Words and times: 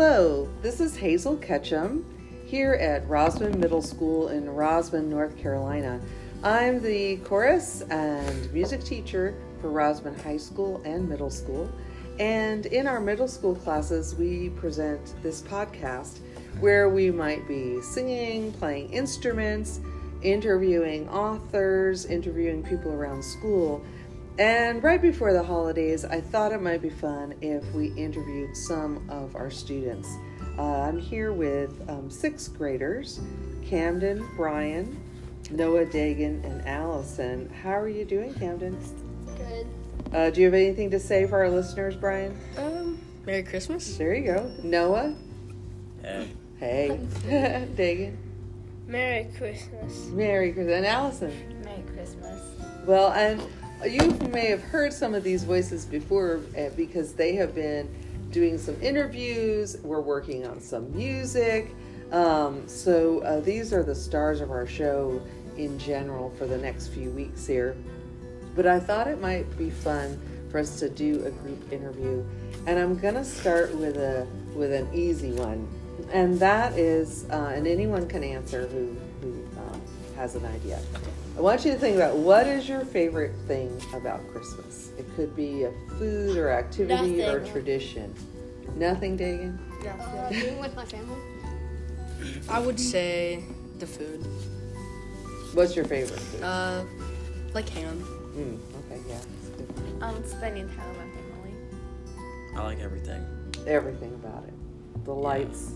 Hello, 0.00 0.48
this 0.62 0.78
is 0.78 0.96
Hazel 0.96 1.36
Ketchum 1.38 2.04
here 2.46 2.74
at 2.74 3.04
Rosman 3.08 3.56
Middle 3.58 3.82
School 3.82 4.28
in 4.28 4.44
Rosman, 4.44 5.06
North 5.06 5.36
Carolina. 5.36 6.00
I'm 6.44 6.80
the 6.80 7.16
chorus 7.24 7.82
and 7.90 8.52
music 8.52 8.84
teacher 8.84 9.34
for 9.60 9.70
Rosman 9.70 10.16
High 10.22 10.36
School 10.36 10.80
and 10.84 11.08
Middle 11.08 11.30
School. 11.30 11.68
And 12.20 12.66
in 12.66 12.86
our 12.86 13.00
middle 13.00 13.26
school 13.26 13.56
classes, 13.56 14.14
we 14.14 14.50
present 14.50 15.14
this 15.20 15.42
podcast 15.42 16.18
where 16.60 16.88
we 16.88 17.10
might 17.10 17.48
be 17.48 17.82
singing, 17.82 18.52
playing 18.52 18.92
instruments, 18.92 19.80
interviewing 20.22 21.08
authors, 21.08 22.06
interviewing 22.06 22.62
people 22.62 22.92
around 22.92 23.24
school. 23.24 23.84
And 24.38 24.84
right 24.84 25.02
before 25.02 25.32
the 25.32 25.42
holidays, 25.42 26.04
I 26.04 26.20
thought 26.20 26.52
it 26.52 26.62
might 26.62 26.80
be 26.80 26.90
fun 26.90 27.34
if 27.40 27.64
we 27.72 27.88
interviewed 27.94 28.56
some 28.56 29.04
of 29.10 29.34
our 29.34 29.50
students. 29.50 30.08
Uh, 30.56 30.62
I'm 30.62 30.98
here 30.98 31.32
with 31.32 31.72
um, 31.88 32.08
sixth 32.08 32.56
graders 32.56 33.20
Camden, 33.66 34.28
Brian, 34.36 35.00
Noah 35.50 35.86
Dagan, 35.86 36.44
and 36.44 36.66
Allison. 36.68 37.50
How 37.62 37.76
are 37.78 37.88
you 37.88 38.04
doing, 38.04 38.32
Camden? 38.34 38.78
Good. 39.26 39.66
Uh, 40.14 40.30
do 40.30 40.40
you 40.40 40.46
have 40.46 40.54
anything 40.54 40.90
to 40.92 41.00
say 41.00 41.26
for 41.26 41.38
our 41.38 41.50
listeners, 41.50 41.96
Brian? 41.96 42.38
Um, 42.56 43.00
Merry 43.26 43.42
Christmas. 43.42 43.96
There 43.96 44.14
you 44.14 44.24
go. 44.24 44.52
Noah? 44.62 45.16
Hey. 46.00 46.30
Hey. 46.60 47.00
Dagan? 47.76 48.16
Merry 48.86 49.28
Christmas. 49.36 50.06
Merry 50.06 50.52
Christmas. 50.52 50.76
And 50.76 50.86
Allison? 50.86 51.62
Merry 51.64 51.82
Christmas. 51.92 52.40
Well, 52.86 53.12
and 53.12 53.42
you 53.86 54.10
may 54.32 54.46
have 54.46 54.62
heard 54.62 54.92
some 54.92 55.14
of 55.14 55.22
these 55.22 55.44
voices 55.44 55.84
before 55.84 56.40
uh, 56.56 56.70
because 56.76 57.12
they 57.12 57.34
have 57.36 57.54
been 57.54 57.88
doing 58.30 58.58
some 58.58 58.80
interviews. 58.82 59.76
We're 59.82 60.00
working 60.00 60.46
on 60.46 60.60
some 60.60 60.94
music. 60.94 61.74
Um, 62.12 62.66
so 62.66 63.20
uh, 63.20 63.40
these 63.40 63.72
are 63.72 63.82
the 63.82 63.94
stars 63.94 64.40
of 64.40 64.50
our 64.50 64.66
show 64.66 65.22
in 65.56 65.78
general 65.78 66.30
for 66.38 66.46
the 66.46 66.58
next 66.58 66.88
few 66.88 67.10
weeks 67.10 67.46
here. 67.46 67.76
But 68.54 68.66
I 68.66 68.80
thought 68.80 69.06
it 69.06 69.20
might 69.20 69.56
be 69.58 69.70
fun 69.70 70.18
for 70.50 70.58
us 70.58 70.78
to 70.80 70.88
do 70.88 71.24
a 71.26 71.30
group 71.30 71.72
interview, 71.72 72.24
and 72.66 72.78
I'm 72.78 72.98
gonna 72.98 73.24
start 73.24 73.74
with 73.76 73.96
a 73.96 74.26
with 74.54 74.72
an 74.72 74.88
easy 74.94 75.32
one, 75.32 75.68
and 76.10 76.40
that 76.40 76.72
is, 76.72 77.26
uh, 77.30 77.52
and 77.54 77.66
anyone 77.66 78.08
can 78.08 78.24
answer 78.24 78.66
who 78.66 78.96
who 79.20 79.32
um, 79.58 79.82
has 80.16 80.34
an 80.34 80.46
idea. 80.46 80.80
I 81.38 81.40
want 81.40 81.64
you 81.64 81.70
to 81.70 81.78
think 81.78 81.94
about 81.94 82.16
what 82.16 82.48
is 82.48 82.68
your 82.68 82.84
favorite 82.84 83.30
thing 83.46 83.80
about 83.94 84.26
Christmas. 84.32 84.90
It 84.98 85.06
could 85.14 85.36
be 85.36 85.62
a 85.62 85.72
food 85.96 86.36
or 86.36 86.50
activity 86.50 87.22
or 87.22 87.46
tradition. 87.46 88.12
Nothing, 88.74 89.16
Dagan. 89.16 89.56
Uh, 89.86 90.30
being 90.30 90.58
with 90.58 90.74
my 90.74 90.84
family. 90.84 91.16
I 92.48 92.58
would 92.58 92.80
say 92.80 93.44
the 93.78 93.86
food. 93.86 94.26
What's 95.54 95.76
your 95.76 95.84
favorite 95.84 96.18
food? 96.18 96.42
Uh, 96.42 96.82
like 97.54 97.68
ham. 97.68 98.02
Mm, 98.34 98.58
okay, 98.90 99.00
yeah, 99.08 99.20
that's 99.20 99.48
good. 99.50 100.02
Um, 100.02 100.24
spending 100.26 100.68
time 100.70 100.88
with 100.88 100.98
my 100.98 101.20
family. 101.20 101.54
I 102.56 102.62
like 102.64 102.80
everything. 102.80 103.24
Everything 103.64 104.12
about 104.14 104.42
it. 104.42 105.04
The 105.04 105.14
lights, 105.14 105.70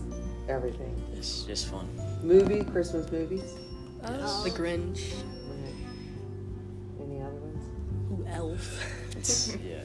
everything. 0.49 1.01
It's 1.15 1.43
just 1.43 1.69
fun. 1.69 1.87
Movie, 2.21 2.65
Christmas 2.65 3.09
movies. 3.13 3.55
The 4.03 4.49
Grinch. 4.49 5.13
Okay. 5.49 5.73
Any 7.01 7.21
other 7.21 7.35
ones? 7.35 7.63
Who 8.09 8.25
Elf. 8.27 9.15
It's 9.17 9.55
yeah. 9.65 9.83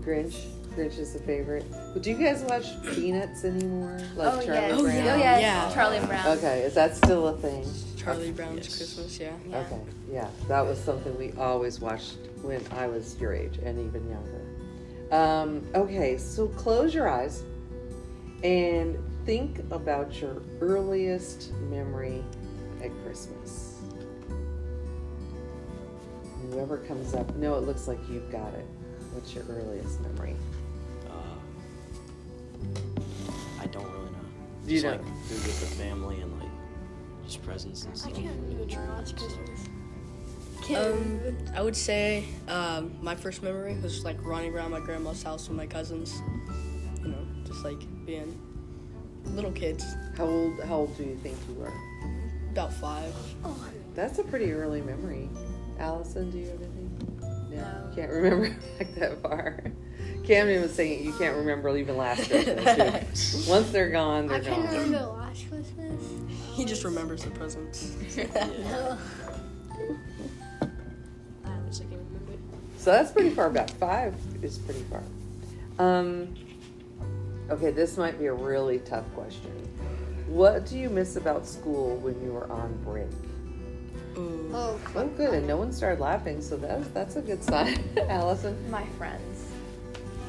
Grinch. 0.00 0.36
Grinch 0.76 0.98
is 0.98 1.14
the 1.14 1.18
favorite. 1.20 1.64
But 1.92 2.02
do 2.02 2.10
you 2.10 2.16
guys 2.18 2.42
watch 2.42 2.66
Peanuts 2.94 3.44
anymore? 3.44 3.98
Like 4.16 4.34
oh, 4.34 4.42
Charlie 4.44 4.46
yes. 4.46 4.72
Oh, 4.78 4.82
Brown? 4.82 4.94
yeah. 4.96 5.14
Oh, 5.14 5.16
yes. 5.16 5.40
Yeah. 5.40 5.74
Charlie 5.74 6.06
Brown. 6.06 6.26
Okay, 6.38 6.60
is 6.60 6.74
that 6.74 6.94
still 6.96 7.28
a 7.28 7.36
thing? 7.38 7.64
Charlie 7.96 8.32
Brown's 8.32 8.66
Yes. 8.66 8.76
Christmas. 8.76 9.18
Yeah. 9.18 9.32
Yeah. 9.48 9.58
Okay, 9.60 9.80
yeah, 10.12 10.28
that 10.46 10.60
was 10.60 10.78
something 10.78 11.16
we 11.18 11.32
always 11.32 11.80
watched 11.80 12.16
when 12.42 12.62
I 12.72 12.86
was 12.86 13.18
your 13.20 13.32
age 13.34 13.58
and 13.58 13.78
even 13.78 14.08
younger. 14.08 14.42
Um, 15.10 15.66
okay, 15.74 16.18
so 16.18 16.48
close 16.48 16.94
your 16.94 17.08
eyes 17.08 17.42
and 18.44 18.96
think 19.24 19.58
about 19.70 20.20
your 20.20 20.42
earliest 20.60 21.52
memory 21.70 22.22
at 22.82 22.90
Christmas. 23.04 23.74
Whoever 26.50 26.78
comes 26.78 27.14
up, 27.14 27.34
no, 27.36 27.56
it 27.56 27.64
looks 27.64 27.88
like 27.88 27.98
you've 28.10 28.30
got 28.30 28.54
it. 28.54 28.66
What's 29.12 29.34
your 29.34 29.44
earliest 29.50 30.00
memory? 30.00 30.36
Uh, 31.08 31.36
I 33.60 33.66
don't 33.66 33.84
really 33.92 34.04
know. 34.10 34.18
You 34.66 34.80
Just 34.80 34.84
don't? 34.84 35.02
like 35.04 35.16
food 35.24 35.46
with 35.46 35.60
the 35.60 35.66
family 35.82 36.20
and 36.20 36.40
like 36.40 36.48
just 37.24 37.42
presents 37.42 37.84
and 37.84 37.96
stuff. 37.96 38.10
I 38.10 38.14
stuff. 38.14 38.24
can't 38.24 38.36
even 38.50 38.66
Trees 38.68 38.76
remember 38.78 39.00
last. 39.00 39.16
Christmas. 39.16 39.60
Um. 40.76 41.36
I 41.54 41.62
would 41.62 41.76
say 41.76 42.24
um, 42.48 42.96
my 43.00 43.14
first 43.14 43.42
memory 43.42 43.74
was 43.82 44.04
like 44.04 44.22
running 44.24 44.52
around 44.52 44.70
my 44.70 44.80
grandma's 44.80 45.22
house 45.22 45.48
with 45.48 45.56
my 45.56 45.66
cousins. 45.66 46.20
You 47.02 47.08
know, 47.08 47.26
just 47.46 47.64
like 47.64 47.78
being 48.04 48.38
little 49.26 49.52
kids, 49.52 49.84
How 50.16 50.24
old? 50.26 50.60
How 50.64 50.74
old 50.76 50.96
do 50.96 51.04
you 51.04 51.16
think 51.22 51.36
you 51.48 51.54
were? 51.54 51.72
About 52.58 52.72
five. 52.72 53.14
Oh, 53.44 53.56
That's 53.94 54.18
a 54.18 54.24
pretty 54.24 54.52
early 54.52 54.80
memory. 54.82 55.28
Allison, 55.78 56.28
do 56.30 56.38
you 56.38 56.46
have 56.46 56.56
anything? 56.60 57.18
No, 57.50 57.56
No. 57.56 57.88
you 57.88 57.94
can't 57.94 58.10
remember 58.10 58.48
back 58.78 58.94
that 58.96 59.22
far. 59.22 59.62
Camden 60.24 60.60
was 60.62 60.74
saying 60.74 61.04
you 61.04 61.12
can't 61.12 61.36
remember 61.36 61.76
even 61.78 61.96
last 61.96 62.28
Christmas. 62.28 63.44
too. 63.46 63.50
Once 63.50 63.70
they're 63.70 63.90
gone, 63.90 64.26
they're 64.26 64.38
I 64.38 64.40
can't 64.40 64.64
gone. 64.64 64.74
remember 64.74 65.06
last 65.06 65.48
Christmas. 65.48 66.02
He 66.54 66.64
just 66.64 66.82
remembers 66.84 67.24
the 67.24 67.30
presents. 67.30 67.96
No. 68.16 68.98
I 71.44 71.50
honestly 71.50 71.86
can't 71.86 72.02
remember. 72.12 72.32
So 72.78 72.90
that's 72.90 73.12
pretty 73.12 73.30
far 73.30 73.48
back. 73.50 73.70
Five 73.70 74.14
is 74.42 74.58
pretty 74.58 74.82
far. 74.90 75.02
Um, 75.78 76.34
okay, 77.50 77.70
this 77.70 77.96
might 77.96 78.18
be 78.18 78.26
a 78.26 78.32
really 78.34 78.80
tough 78.80 79.04
question. 79.14 79.52
What 80.28 80.66
do 80.66 80.78
you 80.78 80.90
miss 80.90 81.16
about 81.16 81.46
school 81.46 81.96
when 81.96 82.22
you 82.22 82.32
were 82.32 82.50
on 82.50 82.76
break? 82.84 83.08
Ooh. 84.16 84.50
Oh, 84.52 84.78
Oh, 84.94 85.06
good, 85.16 85.32
and 85.32 85.46
no 85.46 85.56
one 85.56 85.72
started 85.72 86.00
laughing, 86.00 86.42
so 86.42 86.56
that's 86.56 86.88
that's 86.88 87.16
a 87.16 87.22
good 87.22 87.42
sign, 87.42 87.82
Allison. 88.08 88.70
My 88.70 88.84
friends. 88.98 89.46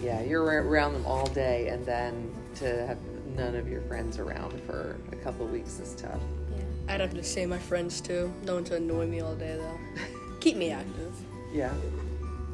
Yeah, 0.02 0.22
you're 0.22 0.44
around 0.44 0.94
them 0.94 1.06
all 1.06 1.26
day, 1.28 1.68
and 1.68 1.86
then 1.86 2.34
to 2.56 2.88
have 2.88 2.98
none 3.36 3.56
of 3.56 3.68
your 3.68 3.82
friends 3.82 4.18
around 4.18 4.62
for 4.64 4.98
a 5.12 5.16
couple 5.18 5.46
of 5.46 5.52
weeks 5.52 5.80
is 5.80 5.94
tough. 5.96 6.22
Yeah. 6.56 6.64
I'd 6.94 7.02
have 7.02 7.14
to 7.14 7.24
say 7.24 7.46
my 7.46 7.60
friends 7.60 8.00
too. 8.00 8.32
No 8.46 8.56
one 8.56 8.64
to 8.66 8.76
annoy 8.76 9.06
me 9.08 9.20
all 9.22 9.36
day 9.36 9.58
though. 9.58 9.80
Keep 10.40 10.58
me 10.58 10.72
active. 10.72 11.14
Yeah. 11.52 11.74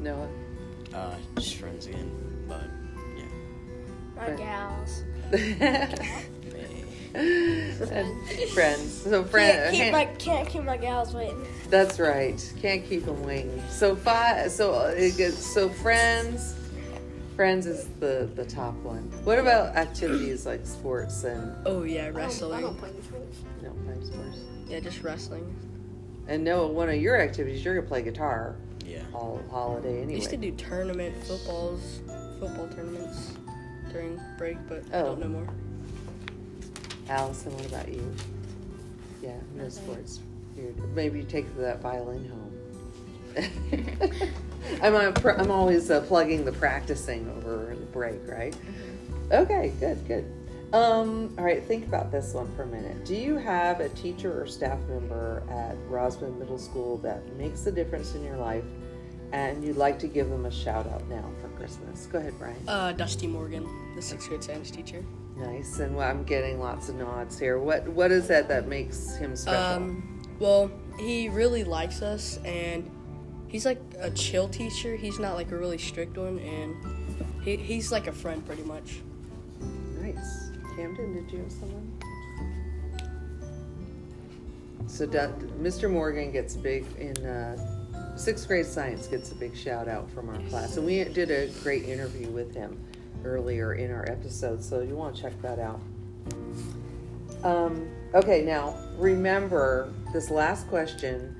Noah. 0.00 0.28
Uh, 0.92 1.14
just 1.36 1.56
friends 1.56 1.86
again. 1.86 2.10
But 2.48 2.64
yeah. 3.16 3.24
my 4.16 4.30
gals. 4.36 5.04
Hey. 7.16 8.46
friends. 8.54 9.02
So 9.02 9.10
Can't 9.22 9.30
friends. 9.30 9.76
keep 9.76 9.92
my 9.92 10.04
can't 10.18 10.48
keep 10.48 10.62
my 10.64 10.76
gals 10.76 11.14
waiting. 11.14 11.46
That's 11.70 11.98
right. 11.98 12.52
Can't 12.60 12.84
keep 12.86 13.04
them 13.04 13.22
waiting. 13.24 13.62
So 13.70 13.96
five. 13.96 14.50
So 14.50 14.74
uh, 14.74 14.94
it 14.96 15.16
gets 15.16 15.38
so 15.38 15.68
friends. 15.68 16.54
Friends 17.36 17.66
is 17.66 17.88
the 18.00 18.28
the 18.34 18.44
top 18.44 18.74
one. 18.76 19.02
What 19.24 19.38
about 19.38 19.76
activities 19.76 20.46
like 20.46 20.66
sports 20.66 21.24
and 21.24 21.54
Oh 21.66 21.82
yeah, 21.82 22.02
I 22.02 22.06
don't, 22.06 22.16
I 22.16 22.18
wrestling. 22.20 22.60
don't 22.62 22.78
play 22.78 22.90
sports. 23.02 23.38
no 23.62 23.70
play 23.84 24.04
sports? 24.06 24.38
Yeah, 24.68 24.80
just 24.80 25.02
wrestling. 25.02 25.54
And 26.28 26.42
Noah, 26.44 26.68
one 26.68 26.88
of 26.88 26.96
your 26.96 27.20
activities, 27.20 27.64
you're 27.64 27.74
gonna 27.76 27.86
play 27.86 28.02
guitar 28.02 28.56
Yeah. 28.84 29.02
all 29.14 29.40
holiday 29.50 29.98
I 29.98 30.02
anyway. 30.02 30.14
used 30.16 30.30
to 30.30 30.36
do 30.36 30.50
tournament 30.52 31.14
footballs, 31.24 32.00
football 32.40 32.68
tournaments 32.68 33.32
during 33.92 34.18
break, 34.38 34.56
but 34.68 34.82
I 34.92 35.00
Oh. 35.00 35.04
don't 35.06 35.20
know 35.20 35.28
more. 35.28 35.46
Allison, 37.08 37.54
what 37.54 37.66
about 37.66 37.88
you? 37.88 38.14
Yeah, 39.22 39.36
no 39.54 39.64
Nothing. 39.64 39.70
sports. 39.70 40.20
You're, 40.56 40.72
maybe 40.94 41.20
you 41.20 41.24
take 41.24 41.54
that 41.58 41.80
violin 41.80 42.28
home. 42.28 42.52
I'm 44.82 45.12
pr- 45.14 45.30
I'm 45.30 45.50
always 45.50 45.90
uh, 45.90 46.00
plugging 46.02 46.44
the 46.44 46.52
practicing 46.52 47.28
over 47.36 47.76
the 47.78 47.86
break, 47.86 48.26
right? 48.26 48.56
Okay, 49.30 49.72
good, 49.78 50.06
good. 50.08 50.24
Um, 50.72 51.34
all 51.38 51.44
right, 51.44 51.62
think 51.64 51.86
about 51.86 52.10
this 52.10 52.34
one 52.34 52.52
for 52.56 52.62
a 52.64 52.66
minute. 52.66 53.04
Do 53.04 53.14
you 53.14 53.36
have 53.36 53.80
a 53.80 53.88
teacher 53.90 54.40
or 54.40 54.46
staff 54.46 54.78
member 54.88 55.42
at 55.48 55.76
Rosman 55.88 56.38
Middle 56.38 56.58
School 56.58 56.96
that 56.98 57.24
makes 57.36 57.66
a 57.66 57.72
difference 57.72 58.14
in 58.14 58.24
your 58.24 58.36
life, 58.36 58.64
and 59.32 59.64
you'd 59.64 59.76
like 59.76 59.98
to 60.00 60.08
give 60.08 60.28
them 60.28 60.46
a 60.46 60.50
shout 60.50 60.86
out 60.86 61.06
now 61.08 61.24
for 61.40 61.48
Christmas? 61.48 62.06
Go 62.06 62.18
ahead, 62.18 62.34
Brian. 62.38 62.56
Uh, 62.68 62.92
Dusty 62.92 63.26
Morgan, 63.26 63.68
the 63.94 64.02
sixth 64.02 64.28
grade 64.28 64.42
science 64.42 64.70
teacher. 64.70 65.04
Nice, 65.36 65.80
and 65.80 66.00
I'm 66.00 66.24
getting 66.24 66.58
lots 66.58 66.88
of 66.88 66.96
nods 66.96 67.38
here. 67.38 67.58
What 67.58 67.86
what 67.88 68.10
is 68.10 68.26
that 68.28 68.48
that 68.48 68.68
makes 68.68 69.16
him 69.16 69.36
special? 69.36 69.62
Um, 69.62 70.22
well, 70.38 70.70
he 70.98 71.28
really 71.28 71.64
likes 71.64 72.00
us, 72.02 72.38
and 72.44 72.90
he's 73.48 73.66
like 73.66 73.80
a 73.98 74.10
chill 74.10 74.48
teacher. 74.48 74.96
He's 74.96 75.18
not 75.18 75.34
like 75.34 75.52
a 75.52 75.56
really 75.56 75.78
strict 75.78 76.16
one, 76.16 76.38
and 76.38 76.74
he, 77.42 77.56
he's 77.56 77.92
like 77.92 78.06
a 78.06 78.12
friend 78.12 78.44
pretty 78.46 78.62
much. 78.62 79.00
Nice, 80.00 80.50
Camden, 80.74 81.14
did 81.14 81.30
you 81.30 81.38
have 81.40 81.52
someone? 81.52 81.92
So 84.86 85.06
Mr. 85.06 85.90
Morgan 85.90 86.30
gets 86.30 86.54
big 86.54 86.86
in 86.96 87.16
uh, 87.26 87.75
sixth 88.16 88.48
grade 88.48 88.66
science 88.66 89.06
gets 89.06 89.30
a 89.30 89.34
big 89.34 89.56
shout 89.56 89.88
out 89.88 90.10
from 90.10 90.28
our 90.28 90.38
class, 90.48 90.76
and 90.76 90.86
we 90.86 91.04
did 91.04 91.30
a 91.30 91.48
great 91.62 91.84
interview 91.84 92.28
with 92.28 92.54
him 92.54 92.78
earlier 93.24 93.74
in 93.74 93.90
our 93.90 94.04
episode. 94.10 94.62
So 94.62 94.80
you 94.80 94.96
want 94.96 95.16
to 95.16 95.22
check 95.22 95.40
that 95.42 95.58
out. 95.58 95.80
Um, 97.44 97.88
okay, 98.14 98.42
now 98.42 98.74
remember 98.98 99.92
this 100.12 100.30
last 100.30 100.68
question. 100.68 101.36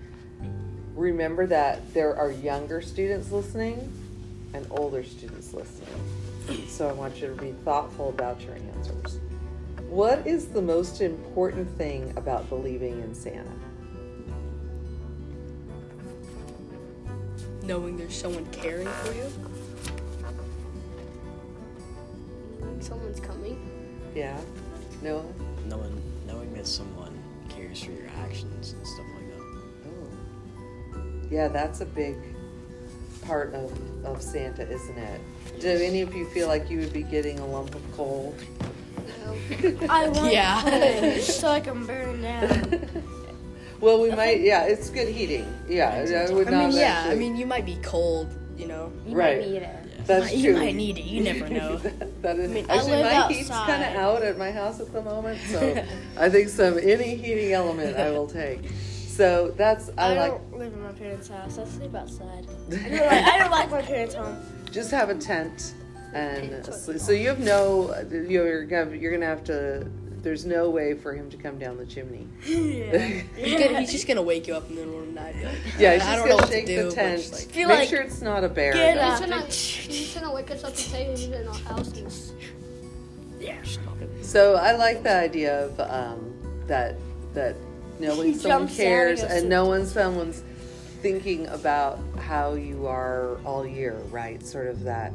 Remember 0.94 1.46
that 1.46 1.92
there 1.92 2.14
are 2.16 2.30
younger 2.30 2.80
students 2.80 3.32
listening 3.32 3.92
and 4.54 4.66
older 4.70 5.02
students 5.02 5.52
listening. 5.52 6.68
So 6.68 6.88
I 6.88 6.92
want 6.92 7.20
you 7.20 7.28
to 7.28 7.34
be 7.34 7.52
thoughtful 7.64 8.08
about 8.10 8.40
your 8.42 8.54
answers. 8.54 9.18
What 9.88 10.26
is 10.26 10.46
the 10.46 10.62
most 10.62 11.00
important 11.00 11.68
thing 11.76 12.12
about 12.16 12.48
believing 12.48 13.00
in 13.02 13.14
Santa? 13.14 13.50
Knowing 17.66 17.96
there's 17.96 18.14
someone 18.14 18.46
caring 18.46 18.86
for 18.86 19.12
you. 19.12 19.26
Someone's 22.80 23.18
coming. 23.18 23.58
Yeah? 24.14 24.38
Noah? 25.02 25.24
Knowing, 25.66 26.00
knowing 26.26 26.54
that 26.54 26.66
someone 26.66 27.12
cares 27.48 27.82
for 27.82 27.90
your 27.90 28.06
actions 28.22 28.72
and 28.72 28.86
stuff 28.86 29.06
like 29.16 29.28
that. 29.30 29.40
Oh. 29.88 30.98
Yeah, 31.30 31.48
that's 31.48 31.80
a 31.80 31.86
big 31.86 32.16
part 33.22 33.52
of, 33.54 33.72
of 34.04 34.22
Santa, 34.22 34.68
isn't 34.70 34.98
it? 34.98 35.20
Do 35.60 35.68
any 35.68 36.02
of 36.02 36.14
you 36.14 36.26
feel 36.26 36.46
like 36.46 36.70
you 36.70 36.78
would 36.78 36.92
be 36.92 37.02
getting 37.02 37.40
a 37.40 37.46
lump 37.46 37.74
of 37.74 37.82
coal? 37.96 38.36
I 39.88 40.08
want 40.08 40.32
Yeah. 40.32 40.62
coal 41.00 41.18
so 41.20 41.48
I 41.48 41.58
can 41.60 41.84
burn 41.84 42.22
down. 42.22 42.88
well, 43.86 44.00
we 44.02 44.10
might, 44.10 44.40
yeah, 44.40 44.64
it's 44.64 44.90
good 44.90 45.06
heating. 45.08 45.46
Yeah, 45.68 45.90
I 46.28 46.32
would 46.32 46.48
I 46.48 46.50
not 46.50 46.68
mean, 46.70 46.76
yeah. 46.78 46.86
I 46.86 46.88
actually- 47.06 47.18
mean, 47.20 47.36
you 47.36 47.46
might 47.46 47.64
be 47.64 47.76
cold. 47.82 48.28
You 48.58 48.66
know. 48.66 48.92
You 49.06 49.14
Right. 49.16 49.38
might 49.38 49.48
need 49.48 49.62
it. 49.62 50.06
That's 50.06 50.32
You 50.34 50.52
true. 50.52 50.60
might 50.60 50.74
need 50.74 50.98
it. 50.98 51.04
You 51.04 51.22
never 51.22 51.48
know. 51.48 51.76
that, 51.76 52.22
that 52.22 52.36
is, 52.38 52.50
mean, 52.50 52.66
I 52.68 52.76
actually, 52.76 52.90
live 52.92 53.04
my 53.04 53.32
heat's 53.32 53.50
outside. 53.50 53.66
kind 53.66 53.82
of 53.96 54.02
out 54.02 54.22
at 54.22 54.38
my 54.38 54.50
house 54.50 54.80
at 54.80 54.92
the 54.92 55.02
moment, 55.02 55.38
so 55.50 55.84
I 56.16 56.28
think 56.30 56.48
some 56.48 56.78
any 56.78 57.14
heating 57.16 57.52
element 57.52 57.96
I 57.96 58.10
will 58.10 58.26
take. 58.26 58.60
So 59.08 59.52
that's 59.56 59.90
I, 59.98 60.14
I, 60.14 60.18
like 60.18 60.30
don't 60.32 60.58
live 60.58 60.72
in 60.72 60.82
my 60.82 60.92
parents' 60.92 61.28
house. 61.28 61.58
I 61.58 61.64
sleep 61.64 61.94
outside. 61.94 62.46
I 62.70 62.74
don't 62.88 63.06
like, 63.06 63.24
I 63.34 63.38
don't 63.38 63.50
like 63.50 63.70
my 63.70 63.82
parents' 63.82 64.14
home. 64.14 64.36
just 64.72 64.90
have 64.90 65.10
a 65.10 65.14
tent 65.14 65.74
and 66.14 66.64
sleep. 66.64 66.98
so 66.98 67.12
you 67.12 67.28
have 67.28 67.40
no 67.40 67.94
you're 68.10 68.64
gonna 68.64 68.96
you're 68.96 69.12
gonna 69.12 69.26
have 69.26 69.44
to. 69.44 69.86
There's 70.22 70.44
no 70.44 70.70
way 70.70 70.94
for 70.94 71.14
him 71.14 71.30
to 71.30 71.36
come 71.36 71.58
down 71.58 71.76
the 71.76 71.86
chimney. 71.86 72.26
yeah. 72.46 72.96
He's, 73.36 73.52
gonna, 73.60 73.80
he's 73.80 73.92
just 73.92 74.08
gonna 74.08 74.22
wake 74.22 74.48
you 74.48 74.54
up 74.54 74.68
in 74.68 74.74
the 74.76 74.84
middle 74.84 75.00
of 75.00 75.06
the 75.06 75.12
night. 75.12 75.34
and 75.36 75.44
like, 75.44 75.54
Yeah, 75.78 75.94
he's 75.94 76.02
I 76.02 76.16
don't 76.16 76.24
gonna 76.26 76.30
know 76.30 76.36
what 76.36 76.48
shake 76.48 76.66
to 76.66 76.76
do. 76.76 76.88
the 76.88 76.94
tent. 76.94 77.18
just 77.20 77.32
like, 77.32 77.56
Make 77.56 77.66
like- 77.68 77.88
sure 77.88 78.00
it's 78.02 78.20
not 78.22 78.42
a 78.42 78.48
bear. 78.48 78.72
Get 78.72 78.98
up. 78.98 79.20
He's 79.20 79.30
gonna, 79.30 79.46
he's 79.46 80.14
gonna 80.14 80.34
wake 80.34 80.50
us 80.50 80.62
up 80.64 80.70
and 80.70 80.78
say 80.78 81.10
he's 81.10 81.26
in 81.28 81.46
our 81.46 81.54
house 81.54 81.88
and 81.96 82.06
s- 82.06 82.32
So 84.22 84.56
I 84.56 84.72
like 84.72 85.02
the 85.04 85.14
idea 85.14 85.66
of 85.66 85.78
um, 85.80 86.34
that 86.66 86.96
that 87.34 87.54
knowing 88.00 88.32
He 88.32 88.38
someone 88.38 88.68
cares 88.68 89.22
and 89.22 89.44
it. 89.44 89.48
knowing 89.48 89.86
someone's 89.86 90.42
thinking 91.02 91.46
about 91.48 92.00
how 92.18 92.54
you 92.54 92.86
are 92.86 93.38
all 93.44 93.64
year, 93.66 93.94
right? 94.10 94.44
Sort 94.44 94.66
of 94.66 94.82
that 94.84 95.12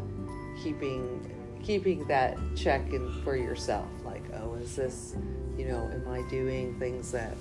keeping 0.64 1.28
keeping 1.64 2.06
that 2.08 2.38
check 2.56 2.92
in 2.94 3.12
for 3.24 3.36
yourself, 3.36 3.88
oh, 4.36 4.54
is 4.56 4.76
this, 4.76 5.16
you 5.58 5.66
know, 5.66 5.90
am 5.94 6.08
I 6.10 6.22
doing 6.30 6.78
things 6.80 7.12
that 7.12 7.36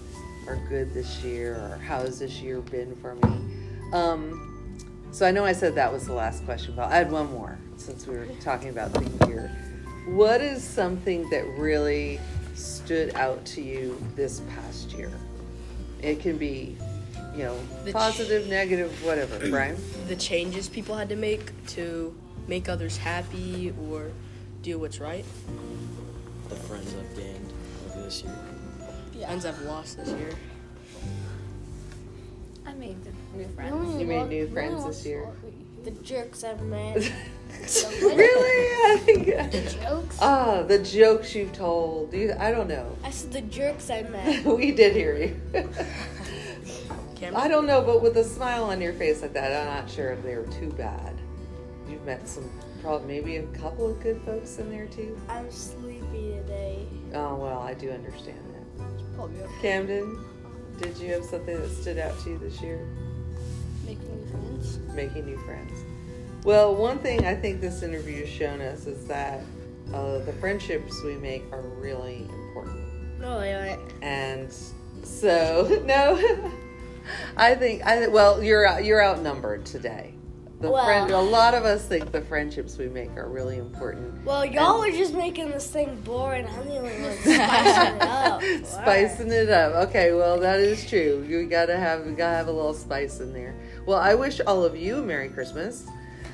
are 0.46 0.56
good 0.68 0.92
this 0.94 1.22
year, 1.22 1.54
or 1.54 1.78
how 1.84 2.00
has 2.00 2.18
this 2.18 2.40
year 2.40 2.60
been 2.60 2.94
for 2.96 3.14
me? 3.14 3.40
Um, 3.92 4.78
so 5.12 5.26
I 5.26 5.30
know 5.30 5.44
I 5.44 5.52
said 5.52 5.74
that 5.74 5.92
was 5.92 6.06
the 6.06 6.12
last 6.14 6.44
question, 6.44 6.74
but 6.76 6.90
I 6.90 6.96
had 6.96 7.10
one 7.10 7.30
more 7.30 7.58
since 7.76 8.06
we 8.06 8.16
were 8.16 8.26
talking 8.40 8.68
about 8.68 8.92
the 8.92 9.26
year. 9.26 9.50
What 10.06 10.40
is 10.40 10.62
something 10.62 11.28
that 11.30 11.44
really 11.58 12.20
stood 12.54 13.14
out 13.14 13.44
to 13.46 13.60
you 13.62 14.00
this 14.16 14.40
past 14.54 14.92
year? 14.92 15.10
It 16.02 16.20
can 16.20 16.38
be, 16.38 16.76
you 17.34 17.42
know, 17.42 17.58
The 17.84 17.90
ch- 17.90 17.94
positive, 17.94 18.48
negative, 18.48 19.04
whatever. 19.04 19.38
Brian? 19.50 19.76
the 20.08 20.16
changes 20.16 20.68
people 20.68 20.96
had 20.96 21.08
to 21.08 21.16
make 21.16 21.52
to 21.68 22.12
make 22.48 22.68
others 22.68 22.96
happy 22.96 23.72
or 23.88 24.10
do 24.62 24.78
what's 24.78 24.98
right. 25.00 25.24
The 26.50 26.56
friends 26.56 26.94
I've 26.98 27.16
gained 27.16 27.52
over 27.88 28.02
this 28.02 28.24
year. 28.24 28.34
Friends 29.24 29.46
I've 29.46 29.62
lost 29.62 29.98
this 29.98 30.08
year. 30.10 30.30
I 32.66 32.72
made 32.74 32.96
new 33.34 33.46
friends. 33.48 33.72
only 33.72 34.00
You 34.00 34.06
made 34.06 34.28
new 34.28 34.48
friends 34.48 34.74
only 34.74 34.90
this 34.90 35.06
year. 35.06 35.28
The 35.84 35.92
jerks 35.92 36.42
I've 36.44 36.60
met. 36.62 36.96
really? 38.02 38.92
I 38.92 38.98
think. 39.04 39.26
The 39.26 39.78
Jokes. 39.80 40.18
Ah, 40.20 40.62
the 40.62 40.78
jokes 40.80 41.34
you've 41.34 41.52
told. 41.52 42.12
You, 42.12 42.34
I 42.38 42.50
don't 42.50 42.68
know. 42.68 42.96
I 43.04 43.10
said 43.10 43.32
the 43.32 43.42
jerks 43.42 43.88
I 43.88 44.02
met. 44.02 44.44
we 44.56 44.72
did 44.72 44.94
hear 44.94 45.16
you. 45.16 45.40
I 47.34 47.48
don't 47.48 47.66
know, 47.66 47.82
but 47.82 48.02
with 48.02 48.16
a 48.16 48.24
smile 48.24 48.64
on 48.64 48.80
your 48.80 48.92
face 48.94 49.22
like 49.22 49.34
that, 49.34 49.52
I'm 49.52 49.82
not 49.82 49.90
sure 49.90 50.10
if 50.10 50.22
they 50.22 50.36
were 50.36 50.46
too 50.46 50.70
bad. 50.70 51.14
You've 51.88 52.04
met 52.04 52.28
some, 52.28 52.48
probably 52.82 53.06
maybe 53.06 53.36
a 53.36 53.46
couple 53.58 53.90
of 53.90 54.00
good 54.00 54.20
folks 54.22 54.58
in 54.58 54.70
there 54.70 54.86
too. 54.86 55.18
I'm 55.28 55.50
sleepy 55.50 55.89
today. 55.89 55.89
Oh 57.14 57.34
well, 57.36 57.60
I 57.60 57.74
do 57.74 57.90
understand 57.90 58.38
that. 58.54 59.16
Probably 59.16 59.40
okay. 59.42 59.52
Camden, 59.62 60.24
did 60.80 60.96
you 60.98 61.12
have 61.12 61.24
something 61.24 61.58
that 61.60 61.70
stood 61.70 61.98
out 61.98 62.18
to 62.20 62.30
you 62.30 62.38
this 62.38 62.60
year? 62.60 62.86
Making 63.86 64.16
new 64.16 64.30
friends. 64.30 64.78
Making 64.94 65.26
new 65.26 65.38
friends. 65.38 65.72
Well, 66.44 66.74
one 66.74 66.98
thing 66.98 67.26
I 67.26 67.34
think 67.34 67.60
this 67.60 67.82
interview 67.82 68.20
has 68.20 68.28
shown 68.28 68.60
us 68.60 68.86
is 68.86 69.06
that 69.06 69.40
uh, 69.92 70.18
the 70.18 70.32
friendships 70.34 71.02
we 71.04 71.16
make 71.16 71.42
are 71.52 71.60
really 71.60 72.26
important. 72.46 72.80
No, 73.18 73.40
they 73.40 73.52
aren't. 73.52 73.92
and 74.02 74.50
so 75.02 75.82
no 75.86 76.50
i 77.36 77.54
think 77.54 77.82
i 77.82 78.06
well 78.06 78.42
you're 78.42 78.78
you're 78.80 79.02
outnumbered 79.04 79.64
today 79.66 80.14
the 80.60 80.70
Well- 80.70 80.84
friend 80.84 81.10
a 81.10 81.20
lot 81.20 81.54
of 81.54 81.64
us 81.64 81.84
think 81.86 82.12
the 82.12 82.20
friendships 82.20 82.76
we 82.76 82.88
make 82.88 83.10
are 83.16 83.28
really 83.28 83.56
important 83.58 84.24
Well, 84.24 84.44
y'all 84.44 84.82
are 84.82 84.90
just 84.90 85.14
making 85.14 85.50
this 85.50 85.66
thing 85.66 85.98
boring. 86.04 86.46
I'm 86.46 86.66
the 86.68 86.76
only 86.78 86.92
one 87.00 87.16
spicing 87.16 87.96
it 87.96 88.02
up. 88.02 88.42
spicing 88.66 89.30
it 89.32 89.48
up 89.48 89.88
okay 89.88 90.12
well 90.12 90.38
that 90.40 90.60
is 90.60 90.86
true 90.88 91.24
you 91.28 91.46
gotta 91.46 91.76
have 91.76 92.04
we 92.04 92.12
gotta 92.12 92.36
have 92.36 92.48
a 92.48 92.52
little 92.52 92.74
spice 92.74 93.20
in 93.20 93.32
there 93.32 93.54
well 93.86 93.98
i 93.98 94.14
wish 94.14 94.40
all 94.46 94.62
of 94.64 94.76
you 94.76 94.98
a 94.98 95.02
merry 95.02 95.28
christmas 95.30 95.86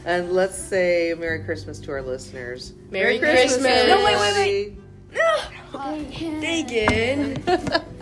and 0.04 0.32
let's 0.32 0.58
say 0.58 1.14
merry 1.18 1.42
christmas 1.44 1.78
to 1.80 1.92
our 1.92 2.02
listeners 2.02 2.72
Merry 2.90 3.18
Christmas. 3.18 3.62
No, 3.62 4.04
wait, 4.04 4.16
wait, 4.16 4.76
everybody. 5.14 5.96
Dagan. 6.40 7.44
What 7.46 7.64
to 7.72 7.95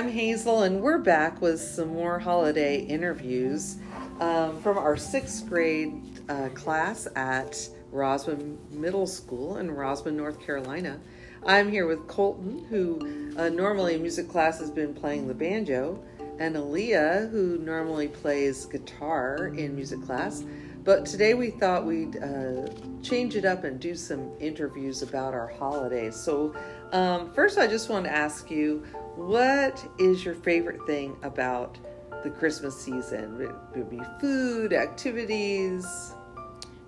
I'm 0.00 0.08
Hazel, 0.08 0.62
and 0.62 0.80
we're 0.80 0.96
back 0.96 1.42
with 1.42 1.60
some 1.60 1.88
more 1.88 2.18
holiday 2.18 2.78
interviews 2.78 3.76
um, 4.18 4.58
from 4.62 4.78
our 4.78 4.96
sixth 4.96 5.46
grade 5.46 5.92
uh, 6.30 6.48
class 6.54 7.06
at 7.16 7.68
Rosman 7.92 8.56
Middle 8.70 9.06
School 9.06 9.58
in 9.58 9.68
Rosman, 9.68 10.14
North 10.14 10.40
Carolina. 10.40 10.98
I'm 11.44 11.70
here 11.70 11.86
with 11.86 12.08
Colton, 12.08 12.64
who 12.70 13.34
uh, 13.36 13.50
normally 13.50 13.96
in 13.96 14.00
music 14.00 14.26
class 14.30 14.58
has 14.60 14.70
been 14.70 14.94
playing 14.94 15.28
the 15.28 15.34
banjo, 15.34 16.02
and 16.38 16.56
Aaliyah, 16.56 17.30
who 17.30 17.58
normally 17.58 18.08
plays 18.08 18.64
guitar 18.64 19.48
in 19.48 19.76
music 19.76 20.00
class. 20.06 20.42
But 20.82 21.04
today 21.04 21.34
we 21.34 21.50
thought 21.50 21.84
we'd 21.84 22.16
uh, 22.16 22.68
change 23.02 23.36
it 23.36 23.44
up 23.44 23.64
and 23.64 23.78
do 23.78 23.94
some 23.94 24.30
interviews 24.40 25.02
about 25.02 25.34
our 25.34 25.48
holidays. 25.48 26.16
So, 26.16 26.54
um, 26.92 27.34
first, 27.34 27.58
I 27.58 27.66
just 27.66 27.90
want 27.90 28.06
to 28.06 28.10
ask 28.10 28.50
you 28.50 28.82
what 29.16 29.84
is 29.98 30.24
your 30.24 30.34
favorite 30.34 30.84
thing 30.86 31.16
about 31.22 31.78
the 32.22 32.30
Christmas 32.30 32.78
season? 32.78 33.40
It 33.40 33.78
would 33.78 33.90
be 33.90 34.00
food, 34.20 34.72
activities, 34.72 36.14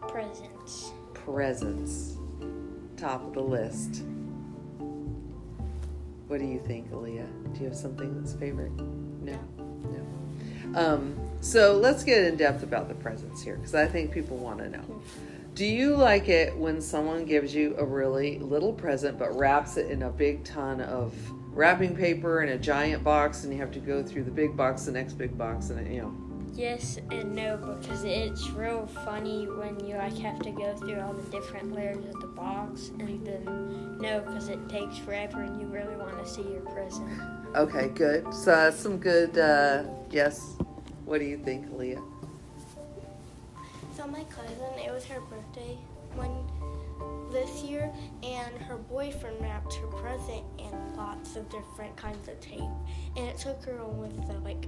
Presents. 0.09 0.93
presents. 1.15 2.17
Top 2.97 3.25
of 3.25 3.35
the 3.35 3.41
list. 3.41 4.05
What 6.29 6.39
do 6.39 6.47
you 6.47 6.61
think, 6.61 6.91
Aaliyah? 6.91 7.55
Do 7.55 7.61
you 7.61 7.67
have 7.67 7.77
something 7.77 8.15
that's 8.19 8.35
favorite? 8.35 8.73
No? 8.73 9.39
No. 9.91 10.79
Um, 10.79 11.15
so 11.41 11.77
let's 11.77 12.05
get 12.05 12.25
in 12.25 12.37
depth 12.37 12.63
about 12.63 12.89
the 12.89 12.95
presents 12.95 13.43
here 13.43 13.57
because 13.57 13.75
I 13.75 13.87
think 13.87 14.13
people 14.13 14.37
want 14.37 14.59
to 14.59 14.69
know. 14.69 15.03
Do 15.55 15.67
you 15.67 15.95
like 15.97 16.29
it 16.29 16.57
when 16.57 16.81
someone 16.81 17.27
gives 17.27 17.55
you 17.55 17.75
a 17.77 17.85
really 17.85 18.39
little 18.39 18.73
present 18.73 19.19
but 19.19 19.37
wraps 19.37 19.77
it 19.77 19.91
in 19.91 20.03
a 20.03 20.11
big 20.11 20.45
ton 20.45 20.81
of 20.81 21.15
wrapping 21.53 21.95
paper 21.95 22.43
in 22.43 22.51
a 22.51 22.59
giant 22.59 23.05
box, 23.05 23.45
and 23.45 23.53
you 23.53 23.59
have 23.59 23.71
to 23.73 23.81
go 23.81 24.03
through 24.03 24.25
the 24.25 24.31
big 24.31 24.57
box, 24.57 24.85
the 24.85 24.93
next 24.93 25.15
big 25.15 25.37
box, 25.37 25.71
and 25.71 25.93
you 25.93 26.03
know. 26.03 26.15
Yes 26.55 26.99
and 27.11 27.35
no 27.35 27.57
because 27.57 28.05
it's 28.05 28.51
real 28.51 28.87
funny 29.07 29.47
when 29.47 29.81
you 29.87 29.97
like 29.97 30.19
have 30.19 30.39
to 30.41 30.51
go 30.51 30.77
through 30.77 31.01
all 31.01 31.15
the 31.15 31.31
different 31.31 31.75
layers 31.75 32.05
of 32.05 32.21
the 32.21 32.27
box, 32.27 32.91
and 32.99 33.27
then 33.27 33.99
no 33.99 34.21
because 34.21 34.49
it 34.49 34.69
takes 34.69 34.99
forever 34.99 35.43
and 35.43 35.59
you 35.61 35.67
really 35.69 35.97
want 35.97 36.23
to 36.23 36.29
see 36.29 36.43
your 36.43 36.61
present. 36.61 37.09
Okay, 37.57 37.89
good. 37.89 38.33
So 38.35 38.51
that's 38.51 38.79
some 38.79 38.99
good. 38.99 39.39
Uh, 39.39 39.85
yes. 40.11 40.57
What 41.07 41.19
do 41.19 41.25
you 41.25 41.39
think, 41.39 41.71
Aaliyah? 41.71 42.03
So 43.97 44.07
my 44.07 44.25
cousin, 44.25 44.79
it 44.79 44.93
was 44.93 45.05
her 45.07 45.21
birthday 45.21 45.79
one 46.15 46.42
this 47.33 47.63
year, 47.63 47.93
and 48.23 48.57
her 48.63 48.77
boyfriend 48.77 49.41
wrapped 49.41 49.75
her 49.75 49.87
present 49.89 50.45
in 50.59 50.97
lots 50.97 51.37
of 51.37 51.49
different 51.49 51.97
kinds 51.97 52.29
of 52.29 52.39
tape, 52.41 52.61
and 53.17 53.27
it 53.27 53.39
took 53.39 53.63
her 53.65 53.81
almost 53.81 54.31
uh, 54.31 54.35
like 54.45 54.67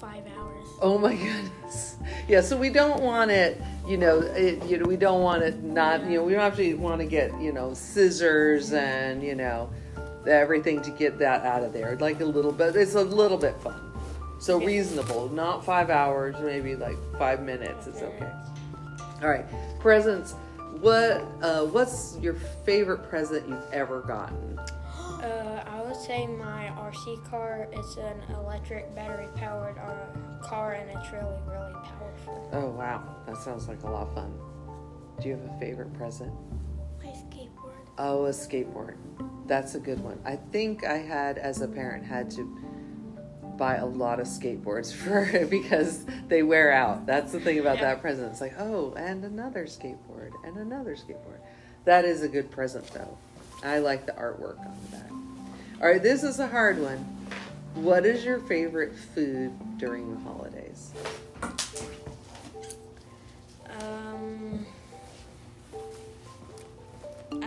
five 0.00 0.24
hours. 0.38 0.68
Oh 0.82 0.98
my 0.98 1.14
goodness. 1.14 1.96
Yeah, 2.28 2.42
so 2.42 2.56
we 2.56 2.68
don't 2.68 3.02
want 3.02 3.30
it, 3.30 3.60
you 3.88 3.96
know, 3.96 4.20
it, 4.20 4.62
you 4.66 4.78
know, 4.78 4.84
we 4.84 4.96
don't 4.96 5.22
want 5.22 5.42
it 5.42 5.62
not, 5.62 6.04
you 6.04 6.18
know, 6.18 6.24
we 6.24 6.34
don't 6.34 6.54
to 6.54 6.74
want 6.74 7.00
to 7.00 7.06
get, 7.06 7.38
you 7.40 7.52
know, 7.52 7.72
scissors 7.72 8.72
and, 8.72 9.22
you 9.22 9.34
know, 9.34 9.70
everything 10.28 10.82
to 10.82 10.90
get 10.90 11.18
that 11.18 11.46
out 11.46 11.62
of 11.62 11.72
there. 11.72 11.96
Like 11.96 12.20
a 12.20 12.24
little 12.24 12.52
bit, 12.52 12.76
it's 12.76 12.94
a 12.94 13.02
little 13.02 13.38
bit 13.38 13.56
fun. 13.62 13.80
So 14.38 14.58
reasonable, 14.58 15.30
not 15.30 15.64
five 15.64 15.88
hours, 15.88 16.36
maybe 16.42 16.76
like 16.76 16.96
five 17.18 17.42
minutes. 17.42 17.86
It's 17.86 18.02
okay. 18.02 18.30
All 19.22 19.30
right, 19.30 19.46
presents. 19.80 20.34
What 20.80 21.26
uh, 21.40 21.64
what's 21.66 22.18
your 22.20 22.34
favorite 22.64 23.08
present 23.08 23.48
you've 23.48 23.72
ever 23.72 24.02
gotten? 24.02 24.58
Uh, 24.58 25.64
I 25.66 25.82
would 25.82 25.96
say 25.96 26.26
my 26.26 26.70
RC 26.76 27.28
car. 27.30 27.68
It's 27.72 27.96
an 27.96 28.20
electric 28.34 28.94
battery 28.94 29.28
powered 29.36 29.78
uh, 29.78 30.46
car, 30.46 30.74
and 30.74 30.90
it's 30.90 31.10
really 31.12 31.40
really 31.46 31.72
powerful. 31.72 32.50
Oh 32.52 32.70
wow, 32.70 33.02
that 33.26 33.38
sounds 33.38 33.68
like 33.68 33.82
a 33.84 33.90
lot 33.90 34.08
of 34.08 34.14
fun. 34.14 34.32
Do 35.20 35.28
you 35.28 35.36
have 35.36 35.44
a 35.44 35.58
favorite 35.58 35.92
present? 35.94 36.32
My 37.02 37.10
skateboard. 37.10 37.72
Oh, 37.98 38.26
a 38.26 38.30
skateboard. 38.30 38.96
That's 39.46 39.74
a 39.76 39.80
good 39.80 40.00
one. 40.00 40.20
I 40.24 40.36
think 40.36 40.84
I 40.84 40.98
had, 40.98 41.38
as 41.38 41.62
a 41.62 41.68
parent, 41.68 42.04
had 42.04 42.30
to 42.32 42.42
buy 43.56 43.76
a 43.76 43.86
lot 43.86 44.20
of 44.20 44.26
skateboards 44.26 44.92
for 44.94 45.46
because 45.46 46.04
they 46.28 46.42
wear 46.42 46.72
out. 46.72 47.06
That's 47.06 47.32
the 47.32 47.40
thing 47.40 47.58
about 47.58 47.80
that 47.80 48.00
present. 48.00 48.30
It's 48.32 48.40
like, 48.40 48.54
oh, 48.58 48.94
and 48.96 49.24
another 49.24 49.64
skateboard, 49.66 50.32
and 50.44 50.56
another 50.56 50.96
skateboard. 50.96 51.38
That 51.84 52.04
is 52.04 52.22
a 52.22 52.28
good 52.28 52.50
present, 52.50 52.86
though. 52.88 53.16
I 53.62 53.78
like 53.78 54.06
the 54.06 54.12
artwork 54.12 54.58
on 54.58 54.76
the 54.84 54.96
back. 54.96 55.10
All 55.80 55.88
right, 55.88 56.02
this 56.02 56.22
is 56.22 56.38
a 56.40 56.48
hard 56.48 56.80
one. 56.80 56.98
What 57.74 58.06
is 58.06 58.24
your 58.24 58.38
favorite 58.40 58.94
food 58.94 59.52
during 59.78 60.12
the 60.14 60.20
holidays? 60.20 60.92
Um, 63.80 64.66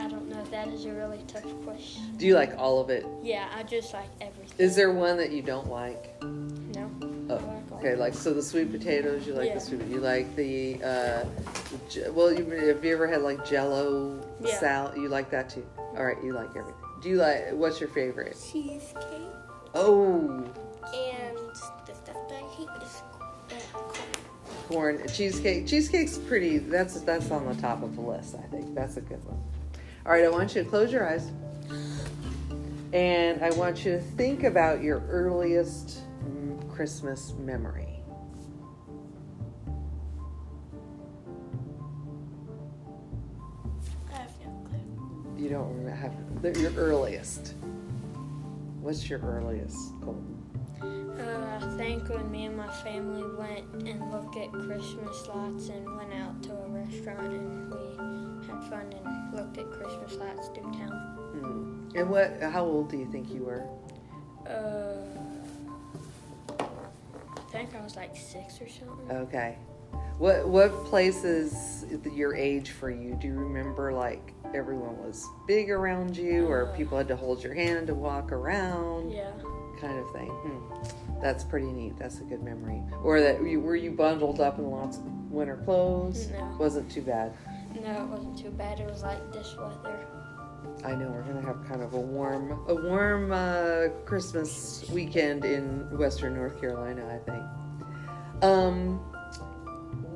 don't 0.10 0.28
know. 0.30 0.44
That 0.52 0.68
is 0.70 0.86
a 0.86 0.92
really 0.94 1.20
tough 1.28 1.44
question. 1.64 2.04
Do 2.18 2.26
you 2.26 2.36
like 2.36 2.58
all 2.58 2.80
of 2.82 2.90
it? 2.90 3.06
Yeah, 3.24 3.48
I 3.56 3.64
just 3.64 3.94
like 3.94 4.10
everything. 4.22 4.56
Is 4.58 4.76
there 4.76 4.92
one 4.92 5.18
that 5.18 5.32
you 5.32 5.42
don't 5.42 5.68
like? 5.70 6.22
no? 6.24 6.90
Oh, 7.30 7.36
I 7.36 7.38
like 7.38 7.72
all 7.72 7.78
okay. 7.80 7.96
Like 7.96 8.14
so, 8.14 8.34
the 8.34 8.42
sweet 8.42 8.72
potatoes. 8.72 9.26
You 9.28 9.34
like 9.34 9.48
Yeah. 9.48 9.54
the 9.56 9.60
sweet. 9.60 9.86
You 9.86 10.00
like 10.00 10.36
the. 10.36 10.84
Uh, 10.84 11.26
j- 11.90 12.10
well, 12.10 12.34
you, 12.34 12.44
have 12.50 12.84
you 12.84 12.94
ever 12.94 13.08
had 13.08 13.22
like 13.22 13.46
Jello 13.46 14.20
Yeah. 14.42 14.58
salad? 14.60 14.98
You 14.98 15.10
like 15.10 15.30
that 15.32 15.50
too. 15.50 15.66
All 15.78 16.06
right, 16.06 16.18
you 16.24 16.34
like 16.34 16.50
everything. 16.50 16.74
Do 17.02 17.10
you 17.10 17.16
like? 17.18 17.52
What's 17.54 17.80
your 17.80 17.90
favorite? 17.90 18.36
Cheesecake 18.52 18.96
Oh, 19.76 20.44
and 20.94 21.38
the 21.86 21.94
stuff 21.94 22.28
that 22.28 22.32
I 22.32 22.56
hate 22.56 22.84
is 22.84 23.02
uh, 23.52 23.78
corn. 24.68 24.98
corn 24.98 25.08
cheesecake. 25.08 25.68
Cheesecake's 25.68 26.18
pretty. 26.18 26.58
That's 26.58 27.00
that's 27.02 27.30
on 27.32 27.46
the 27.46 27.54
top 27.62 27.84
of 27.84 27.96
the 27.96 28.02
list. 28.02 28.36
I 28.36 28.48
think 28.48 28.74
that's 28.74 28.98
a 28.98 29.02
good 29.02 29.24
one. 29.26 29.40
All 30.06 30.14
right, 30.14 30.24
I 30.24 30.30
want 30.30 30.56
you 30.56 30.64
to 30.64 30.70
close 30.70 30.92
your 30.92 31.08
eyes, 31.08 31.30
and 32.94 33.44
I 33.44 33.52
want 33.52 33.84
you 33.84 33.92
to 33.92 34.00
think 34.00 34.44
about 34.44 34.82
your 34.82 35.04
earliest 35.10 36.00
Christmas 36.70 37.34
memory. 37.38 38.00
I 44.12 44.18
have 44.18 44.32
no 44.46 44.70
clue. 44.70 45.36
You 45.38 45.50
don't 45.50 45.68
remember 45.68 45.90
have 45.92 46.58
your 46.58 46.72
earliest. 46.76 47.56
What's 48.80 49.10
your 49.10 49.20
earliest, 49.20 49.78
Colton? 50.02 50.38
Uh, 50.82 51.60
I 51.62 51.78
think 51.78 52.08
when 52.08 52.32
me 52.32 52.46
and 52.46 52.56
my 52.56 52.72
family 52.82 53.24
went 53.38 53.88
and 53.88 54.12
looked 54.12 54.38
at 54.38 54.52
Christmas 54.54 55.28
lights 55.28 55.68
and 55.68 55.86
went 55.98 56.14
out 56.14 56.42
to 56.44 56.54
a 56.54 56.68
restaurant 56.70 57.34
and 57.34 57.70
we 57.74 58.48
had 58.48 58.64
fun 58.70 58.90
and 59.92 60.02
looked 60.02 60.12
at 60.14 60.18
Christmas 60.18 60.38
lights 60.38 60.48
through 60.50 60.72
town. 60.74 60.92
Hmm. 61.34 61.98
And 61.98 62.10
what? 62.10 62.42
How 62.42 62.64
old 62.66 62.90
do 62.90 62.98
you 62.98 63.06
think 63.12 63.30
you 63.32 63.44
were? 63.44 63.64
Uh, 64.48 64.98
I 66.60 67.52
think 67.52 67.76
I 67.76 67.82
was 67.84 67.96
like 67.96 68.16
six 68.16 68.62
or 68.62 68.68
something. 68.70 69.12
Okay. 69.12 69.58
What 70.18 70.48
what 70.48 70.72
places 70.86 71.86
your 72.14 72.36
age 72.36 72.72
for 72.72 72.90
you? 72.92 73.16
Do 73.20 73.28
you 73.28 73.34
remember 73.34 73.92
like 73.94 74.34
everyone 74.54 74.98
was 75.00 75.26
big 75.48 75.70
around 75.72 76.16
you, 76.18 76.46
or 76.48 76.68
Uh. 76.68 76.76
people 76.76 76.98
had 76.98 77.08
to 77.08 77.16
hold 77.16 77.44
your 77.44 77.54
hand 77.54 77.88
to 77.88 77.96
walk 77.96 78.32
around, 78.32 79.12
Yeah. 79.12 79.32
kind 79.80 79.98
of 79.98 80.12
thing? 80.12 80.28
Hmm. 80.30 81.20
That's 81.22 81.44
pretty 81.44 81.72
neat. 81.72 81.98
That's 81.98 82.20
a 82.20 82.24
good 82.24 82.44
memory. 82.44 82.82
Or 83.04 83.20
that 83.22 83.42
you 83.44 83.60
were 83.62 83.76
you 83.76 83.92
bundled 83.92 84.40
up 84.42 84.58
in 84.60 84.70
lots 84.70 84.98
of 84.98 85.06
winter 85.32 85.58
clothes? 85.66 86.30
No. 86.32 86.56
Wasn't 86.60 86.90
too 86.92 87.02
bad. 87.02 87.34
No, 87.76 88.04
it 88.04 88.08
wasn't 88.08 88.38
too 88.38 88.50
bad. 88.52 88.80
It 88.80 88.90
was 88.90 89.04
like 89.04 89.32
this 89.32 89.56
weather. 89.58 90.06
I 90.84 90.96
know 90.96 91.08
we're 91.10 91.24
gonna 91.24 91.42
have 91.42 91.66
kind 91.68 91.82
of 91.82 91.94
a 91.94 92.00
warm, 92.00 92.52
a 92.68 92.76
warm 92.76 93.32
uh, 93.32 93.90
Christmas 94.06 94.86
weekend 94.92 95.46
in 95.46 95.88
Western 95.98 96.36
North 96.36 96.60
Carolina. 96.60 97.06
I 97.08 97.30
think. 97.30 98.44
Um, 98.44 98.98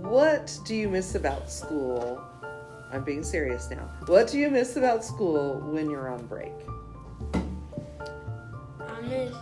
what 0.02 0.58
do 0.66 0.76
you 0.76 0.90
miss 0.90 1.16
about 1.16 1.52
school? 1.52 2.22
I'm 2.92 3.04
being 3.04 3.24
serious 3.24 3.70
now. 3.70 3.90
What 4.06 4.28
do 4.28 4.38
you 4.38 4.50
miss 4.50 4.76
about 4.76 5.04
school 5.04 5.60
when 5.60 5.90
you're 5.90 6.10
on 6.10 6.26
break? 6.28 6.54
I 8.80 9.02
miss 9.02 9.34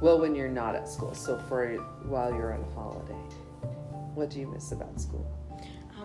Well, 0.00 0.20
when 0.20 0.34
you're 0.34 0.48
not 0.48 0.74
at 0.76 0.88
school. 0.88 1.14
So 1.14 1.38
for 1.48 1.74
while 2.04 2.32
you're 2.32 2.52
on 2.54 2.64
holiday, 2.74 3.14
what 4.14 4.30
do 4.30 4.40
you 4.40 4.46
miss 4.46 4.72
about 4.72 5.00
school? 5.00 5.26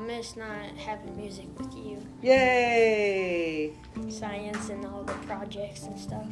Miss 0.08 0.36
not 0.36 0.66
having 0.78 1.16
music 1.16 1.46
with 1.58 1.74
you, 1.76 2.06
Yay! 2.22 3.74
science 4.10 4.70
and 4.70 4.86
all 4.86 5.04
the 5.04 5.14
projects 5.26 5.84
and 5.84 5.98
stuff. 6.00 6.26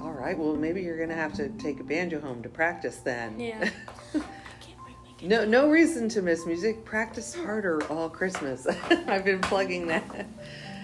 All 0.00 0.12
right. 0.12 0.36
Well, 0.38 0.54
maybe 0.56 0.82
you're 0.82 0.98
gonna 0.98 1.14
have 1.18 1.32
to 1.34 1.48
take 1.50 1.80
a 1.80 1.84
banjo 1.84 2.20
home 2.20 2.42
to 2.42 2.48
practice 2.48 2.96
then. 2.98 3.38
Yeah. 3.38 3.58
Can't 4.12 4.22
bring 4.84 4.96
my. 5.20 5.26
No, 5.26 5.44
no 5.44 5.68
reason 5.68 6.08
to 6.10 6.22
miss 6.22 6.46
music. 6.46 6.84
Practice 6.84 7.34
harder 7.34 7.82
all 7.90 8.08
Christmas. 8.08 8.66
I've 9.06 9.24
been 9.24 9.40
plugging 9.40 9.86
that, 9.88 10.04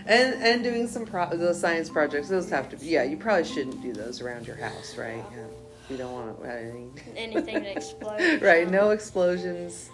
and 0.06 0.34
and 0.42 0.62
doing 0.62 0.86
some 0.88 1.06
pro- 1.06 1.34
the 1.36 1.54
science 1.54 1.88
projects. 1.88 2.28
Those 2.28 2.50
have 2.50 2.68
to 2.70 2.76
be. 2.76 2.86
Yeah, 2.86 3.04
you 3.04 3.16
probably 3.16 3.44
shouldn't 3.44 3.80
do 3.82 3.92
those 3.92 4.20
around 4.20 4.46
your 4.46 4.56
house, 4.56 4.96
right? 4.96 5.24
Yeah, 5.34 5.46
you 5.88 5.96
don't 5.96 6.12
want 6.12 6.42
to. 6.42 6.48
Any, 6.50 6.88
Anything 7.16 7.62
to 7.62 7.70
explode. 7.76 8.42
right? 8.42 8.68
No 8.70 8.88
um, 8.88 8.92
explosions. 8.92 9.90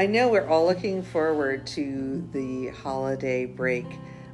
I 0.00 0.06
know 0.06 0.30
we're 0.30 0.48
all 0.48 0.64
looking 0.64 1.02
forward 1.02 1.66
to 1.66 2.26
the 2.32 2.68
holiday 2.68 3.44
break, 3.44 3.84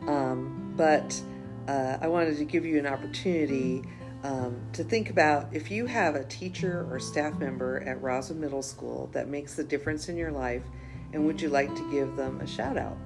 um, 0.06 0.72
but 0.76 1.20
uh, 1.66 1.98
I 2.00 2.06
wanted 2.06 2.36
to 2.36 2.44
give 2.44 2.64
you 2.64 2.78
an 2.78 2.86
opportunity 2.86 3.82
um, 4.22 4.60
to 4.74 4.84
think 4.84 5.10
about 5.10 5.48
if 5.52 5.68
you 5.68 5.86
have 5.86 6.14
a 6.14 6.22
teacher 6.26 6.86
or 6.88 7.00
staff 7.00 7.36
member 7.40 7.80
at 7.80 8.00
Rosman 8.00 8.36
Middle 8.36 8.62
School 8.62 9.10
that 9.10 9.26
makes 9.26 9.58
a 9.58 9.64
difference 9.64 10.08
in 10.08 10.16
your 10.16 10.30
life, 10.30 10.62
and 11.12 11.26
would 11.26 11.40
you 11.40 11.48
like 11.48 11.74
to 11.74 11.90
give 11.90 12.14
them 12.14 12.40
a 12.40 12.46
shout 12.46 12.78
out? 12.78 12.96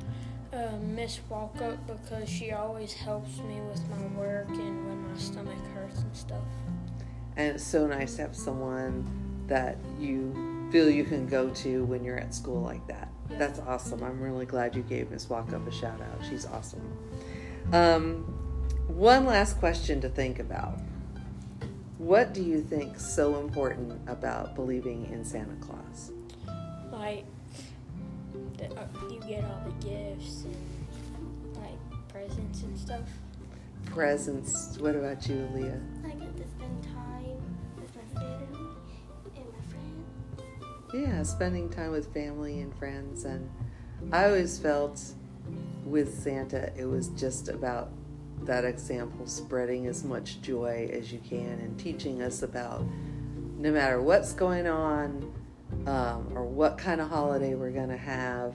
Uh, 0.52 0.76
Miss 0.82 1.18
Walkup 1.30 1.78
because 1.86 2.28
she 2.28 2.52
always 2.52 2.92
helps 2.92 3.38
me 3.38 3.58
with 3.62 3.88
my 3.88 4.06
work 4.20 4.50
and 4.50 4.86
when 4.86 5.10
my 5.10 5.18
stomach 5.18 5.56
hurts 5.74 6.00
and 6.00 6.14
stuff. 6.14 6.44
And 7.38 7.54
it's 7.54 7.64
so 7.64 7.86
nice 7.86 8.16
to 8.16 8.20
have 8.20 8.36
someone 8.36 9.10
that 9.46 9.78
you 9.98 10.49
feel 10.70 10.88
you 10.88 11.04
can 11.04 11.26
go 11.26 11.50
to 11.50 11.84
when 11.84 12.04
you're 12.04 12.18
at 12.18 12.34
school 12.34 12.60
like 12.62 12.86
that. 12.86 13.08
That's 13.30 13.58
awesome. 13.60 14.02
I'm 14.02 14.20
really 14.20 14.46
glad 14.46 14.74
you 14.74 14.82
gave 14.82 15.10
Miss 15.10 15.26
Walkup 15.26 15.66
a 15.66 15.72
shout 15.72 16.00
out. 16.00 16.24
She's 16.28 16.46
awesome. 16.46 16.96
Um, 17.72 18.22
one 18.88 19.24
last 19.26 19.58
question 19.58 20.00
to 20.00 20.08
think 20.08 20.38
about. 20.38 20.80
What 21.98 22.32
do 22.32 22.42
you 22.42 22.62
think 22.62 22.98
so 22.98 23.38
important 23.40 24.00
about 24.08 24.54
believing 24.54 25.06
in 25.12 25.24
Santa 25.24 25.54
Claus? 25.60 26.12
Like, 26.90 27.24
the, 28.56 28.66
uh, 28.66 28.86
you 29.10 29.20
get 29.28 29.44
all 29.44 29.62
the 29.66 29.86
gifts 29.86 30.44
and 30.44 31.56
like 31.56 32.08
presents 32.08 32.62
and 32.62 32.78
stuff. 32.78 33.02
Presents. 33.86 34.78
What 34.78 34.96
about 34.96 35.28
you, 35.28 35.48
Leah? 35.54 35.80
Yeah, 40.92 41.22
spending 41.22 41.68
time 41.68 41.92
with 41.92 42.12
family 42.12 42.60
and 42.60 42.74
friends. 42.76 43.24
And 43.24 43.48
I 44.12 44.24
always 44.24 44.58
felt 44.58 45.00
with 45.84 46.20
Santa, 46.22 46.72
it 46.76 46.84
was 46.84 47.08
just 47.10 47.48
about 47.48 47.90
that 48.42 48.64
example, 48.64 49.26
spreading 49.26 49.86
as 49.86 50.02
much 50.02 50.40
joy 50.40 50.90
as 50.92 51.12
you 51.12 51.20
can 51.20 51.60
and 51.60 51.78
teaching 51.78 52.22
us 52.22 52.42
about 52.42 52.84
no 53.56 53.70
matter 53.70 54.00
what's 54.00 54.32
going 54.32 54.66
on 54.66 55.32
um, 55.86 56.32
or 56.34 56.44
what 56.44 56.76
kind 56.76 57.00
of 57.00 57.08
holiday 57.08 57.54
we're 57.54 57.70
going 57.70 57.90
to 57.90 57.96
have, 57.96 58.54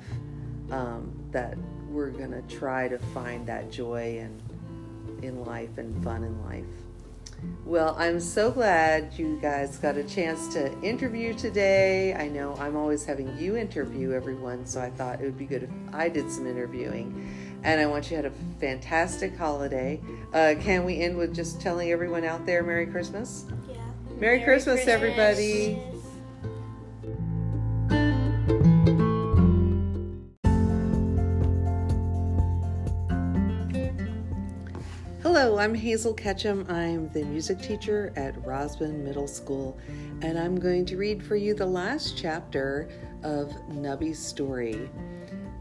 um, 0.72 1.14
that 1.32 1.58
we're 1.90 2.10
going 2.10 2.32
to 2.32 2.42
try 2.54 2.88
to 2.90 2.98
find 2.98 3.48
that 3.48 3.72
joy 3.72 4.18
in, 4.18 4.42
in 5.22 5.46
life 5.46 5.78
and 5.78 6.04
fun 6.04 6.24
in 6.24 6.44
life. 6.44 6.66
Well, 7.66 7.96
I'm 7.98 8.20
so 8.20 8.52
glad 8.52 9.14
you 9.18 9.40
guys 9.42 9.78
got 9.78 9.98
a 9.98 10.04
chance 10.04 10.48
to 10.54 10.72
interview 10.82 11.34
today. 11.34 12.14
I 12.14 12.28
know 12.28 12.56
I'm 12.60 12.76
always 12.76 13.06
having 13.06 13.36
you 13.38 13.58
interview 13.58 14.12
everyone, 14.12 14.66
so 14.66 14.80
I 14.80 14.92
thought 14.92 15.20
it 15.20 15.24
would 15.24 15.38
be 15.38 15.46
good 15.46 15.64
if 15.64 15.70
I 15.92 16.10
did 16.10 16.32
some 16.32 16.46
interviewing. 16.46 17.60
And 17.64 17.82
I 17.82 17.88
want 17.88 18.12
you 18.12 18.18
to 18.18 18.24
have 18.24 18.32
a 18.32 18.60
fantastic 18.60 19.36
holiday. 19.36 20.00
Uh, 20.32 20.54
can 20.60 20.86
we 20.86 21.02
end 21.02 21.18
with 21.18 21.34
just 21.34 21.60
telling 21.60 21.92
everyone 21.92 22.24
out 22.24 22.46
there 22.46 22.62
Merry 22.62 22.86
Christmas? 22.86 23.46
Yeah. 23.68 23.78
Merry, 24.20 24.44
Christmas, 24.44 24.84
Christmas. 24.84 24.88
everybody. 24.88 25.82
I'm 35.66 35.74
Hazel 35.74 36.14
Ketchum. 36.14 36.64
I'm 36.70 37.10
the 37.10 37.24
music 37.24 37.60
teacher 37.60 38.14
at 38.16 38.36
Rosman 38.44 39.04
Middle 39.04 39.28
School, 39.28 39.80
and 40.22 40.38
I'm 40.38 40.60
going 40.60 40.86
to 40.86 40.96
read 40.96 41.24
for 41.24 41.36
you 41.36 41.56
the 41.56 41.66
last 41.66 42.16
chapter 42.16 42.88
of 43.24 43.50
Nubby's 43.70 44.20
story 44.20 44.92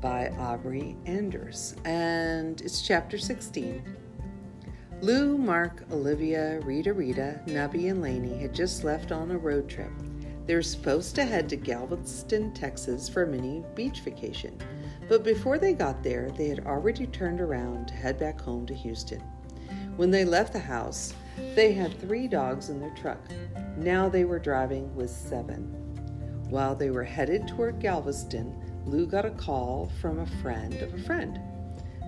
by 0.03 0.29
Aubrey 0.39 0.99
Anders, 1.07 1.75
and 1.87 2.61
it's 2.61 2.83
chapter 2.83 3.17
16. 3.17 3.83
Lou, 5.01 5.39
Mark, 5.39 5.85
Olivia, 5.91 6.61
Rita, 6.61 6.93
Rita, 6.93 7.41
Nubby, 7.47 7.91
and 7.91 8.03
Laney 8.03 8.37
had 8.37 8.55
just 8.55 8.85
left 8.85 9.11
on 9.11 9.31
a 9.31 9.39
road 9.39 9.71
trip. 9.71 9.91
They 10.45 10.55
were 10.55 10.61
supposed 10.61 11.15
to 11.15 11.25
head 11.25 11.49
to 11.49 11.57
Galveston, 11.57 12.53
Texas 12.53 13.09
for 13.09 13.23
a 13.23 13.27
mini 13.27 13.65
beach 13.75 14.01
vacation, 14.01 14.61
but 15.09 15.25
before 15.25 15.57
they 15.57 15.73
got 15.73 16.03
there, 16.03 16.31
they 16.33 16.49
had 16.49 16.67
already 16.67 17.07
turned 17.07 17.41
around 17.41 17.89
to 17.89 17.95
head 17.95 18.19
back 18.19 18.39
home 18.39 18.67
to 18.67 18.75
Houston. 18.75 19.23
When 19.97 20.11
they 20.11 20.25
left 20.25 20.53
the 20.53 20.59
house, 20.59 21.15
they 21.55 21.73
had 21.73 21.99
three 22.01 22.27
dogs 22.27 22.69
in 22.69 22.81
their 22.81 22.95
truck. 22.97 23.21
Now 23.77 24.09
they 24.09 24.25
were 24.25 24.41
driving 24.41 24.95
with 24.97 25.11
seven. 25.11 25.63
While 26.51 26.75
they 26.75 26.91
were 26.91 27.05
headed 27.05 27.47
toward 27.47 27.79
Galveston, 27.79 28.55
Lou 28.87 29.07
got 29.07 29.25
a 29.25 29.31
call 29.31 29.91
from 30.01 30.19
a 30.19 30.43
friend 30.43 30.75
of 30.83 30.93
a 30.95 31.03
friend. 31.03 31.39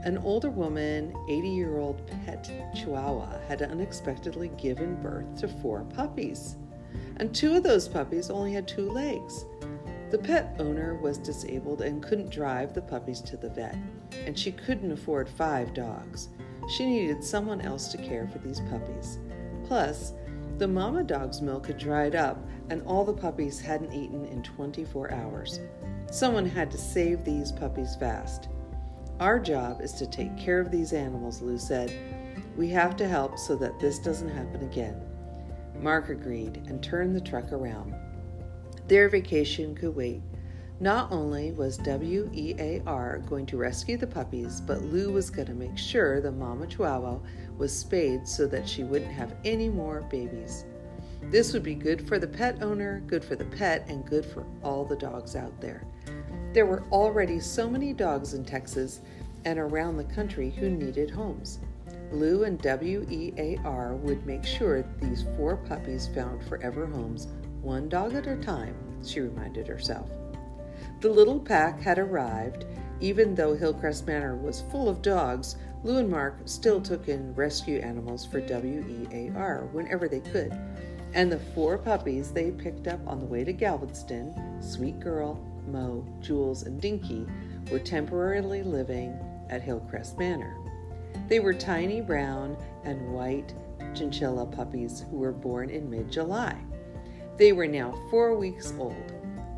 An 0.05 0.19
older 0.19 0.51
woman, 0.51 1.15
80 1.29 1.49
year 1.49 1.79
old 1.79 2.07
pet 2.25 2.51
chihuahua, 2.75 3.39
had 3.49 3.63
unexpectedly 3.63 4.49
given 4.59 5.01
birth 5.01 5.37
to 5.41 5.49
four 5.49 5.85
puppies. 5.95 6.57
And 7.19 7.35
two 7.35 7.57
of 7.57 7.63
those 7.63 7.89
puppies 7.89 8.31
only 8.31 8.53
had 8.53 8.69
two 8.69 8.91
legs. 8.91 9.47
The 10.11 10.19
pet 10.19 10.57
owner 10.59 10.95
was 10.97 11.19
disabled 11.19 11.83
and 11.83 12.03
couldn't 12.03 12.31
drive 12.31 12.75
the 12.75 12.83
puppies 12.83 13.21
to 13.23 13.37
the 13.37 13.49
vet, 13.49 13.77
and 14.25 14.39
she 14.39 14.53
couldn't 14.53 14.93
afford 14.93 15.29
five 15.29 15.73
dogs. 15.75 16.29
She 16.69 16.87
needed 16.87 17.23
someone 17.23 17.61
else 17.61 17.89
to 17.89 17.99
care 17.99 18.27
for 18.27 18.39
these 18.39 18.61
puppies. 18.61 19.19
Plus, 19.65 20.13
the 20.59 20.67
mama 20.67 21.05
dog's 21.05 21.43
milk 21.43 21.67
had 21.67 21.79
dried 21.79 22.15
up, 22.15 22.39
and 22.71 22.83
all 22.83 23.05
the 23.05 23.13
puppies 23.13 23.61
hadn't 23.61 23.93
eaten 23.93 24.25
in 24.27 24.43
24 24.43 25.13
hours. 25.13 25.61
Someone 26.11 26.47
had 26.47 26.71
to 26.71 26.79
save 26.79 27.25
these 27.25 27.53
puppies 27.53 27.95
fast. 27.97 28.49
Our 29.21 29.39
job 29.39 29.81
is 29.81 29.93
to 29.95 30.07
take 30.07 30.37
care 30.37 30.61
of 30.61 30.71
these 30.71 30.93
animals, 30.93 31.43
Lou 31.43 31.59
said. 31.59 31.93
We 32.57 32.69
have 32.69 32.97
to 32.97 33.09
help 33.09 33.39
so 33.39 33.55
that 33.57 33.79
this 33.79 33.99
doesn't 33.99 34.29
happen 34.29 34.63
again. 34.63 35.01
Mark 35.81 36.09
agreed 36.09 36.63
and 36.69 36.83
turned 36.83 37.15
the 37.15 37.21
truck 37.21 37.53
around. 37.53 37.95
Their 38.89 39.09
vacation 39.09 39.75
could 39.75 39.95
wait. 39.95 40.23
Not 40.79 41.11
only 41.11 41.53
was 41.53 41.81
WEAR 41.81 43.23
going 43.27 43.47
to 43.47 43.57
rescue 43.57 43.97
the 43.97 44.07
puppies, 44.07 44.61
but 44.61 44.83
Lou 44.83 45.11
was 45.11 45.31
going 45.31 45.49
to 45.49 45.55
make 45.55 45.79
sure 45.79 46.21
the 46.21 46.31
mama 46.31 46.67
chihuahua 46.67 47.19
was 47.57 47.75
spayed 47.75 48.29
so 48.29 48.47
that 48.49 48.69
she 48.69 48.85
wouldn't 48.85 49.11
have 49.11 49.35
any 49.43 49.71
more 49.71 50.03
babies. 50.11 50.67
This 51.23 51.55
would 51.55 51.63
be 51.63 51.75
good 51.75 52.07
for 52.07 52.19
the 52.19 52.29
pet 52.29 52.63
owner, 52.63 53.01
good 53.07 53.25
for 53.25 53.37
the 53.37 53.47
pet, 53.47 53.87
and 53.89 54.05
good 54.05 54.27
for 54.27 54.45
all 54.63 54.85
the 54.85 54.97
dogs 54.97 55.35
out 55.35 55.59
there. 55.63 55.83
There 56.53 56.67
were 56.67 56.85
already 56.93 57.41
so 57.41 57.71
many 57.71 57.95
dogs 57.95 58.35
in 58.35 58.45
Texas 58.45 59.01
and 59.47 59.59
around 59.59 59.97
the 59.97 60.05
country 60.05 60.51
who 60.51 60.69
needed 60.69 61.11
homes. 61.11 61.59
Lou 62.13 62.45
and 62.45 62.63
WEAR 62.63 63.95
would 63.95 64.27
make 64.27 64.45
sure 64.45 64.85
these 65.01 65.25
four 65.39 65.57
puppies 65.57 66.07
found 66.09 66.45
forever 66.45 66.85
homes, 66.85 67.29
one 67.63 67.89
dog 67.89 68.15
at 68.15 68.27
a 68.27 68.37
time, 68.37 68.77
she 69.03 69.21
reminded 69.21 69.67
herself. 69.67 70.11
The 71.07 71.13
little 71.13 71.39
pack 71.39 71.81
had 71.81 72.01
arrived. 72.01 72.65
Even 72.99 73.37
though 73.37 73.55
Hillcrest 73.55 74.09
Manor 74.09 74.35
was 74.35 74.65
full 74.73 74.89
of 74.89 75.03
dogs, 75.03 75.55
Lou 75.85 75.99
and 75.99 76.11
Mark 76.11 76.41
still 76.47 76.81
took 76.81 77.07
in 77.09 77.33
rescue 77.37 77.79
animals 77.79 78.27
for 78.27 78.41
WEAR 78.41 79.69
whenever 79.71 80.09
they 80.09 80.19
could. 80.19 80.53
And 81.15 81.31
the 81.31 81.39
four 81.39 81.79
puppies 81.79 82.33
they 82.33 82.51
picked 82.51 82.89
up 82.89 82.99
on 83.07 83.21
the 83.21 83.25
way 83.25 83.45
to 83.45 83.53
Galveston 83.53 84.35
Sweet 84.61 84.99
Girl, 84.99 85.41
Mo, 85.69 86.05
Jules, 86.19 86.65
and 86.65 86.81
Dinky 86.81 87.25
were 87.71 87.79
temporarily 87.79 88.65
living 88.65 89.17
at 89.49 89.63
Hillcrest 89.63 90.19
Manor. 90.19 90.59
They 91.29 91.39
were 91.39 91.55
tiny 91.55 92.01
brown 92.01 92.57
and 92.83 93.13
white 93.13 93.55
chinchilla 93.95 94.47
puppies 94.47 95.05
who 95.09 95.19
were 95.19 95.31
born 95.31 95.71
in 95.71 95.89
mid 95.89 96.11
July. 96.11 96.57
They 97.37 97.53
were 97.53 97.69
now 97.69 97.95
four 98.11 98.35
weeks 98.35 98.75
old. 98.77 99.13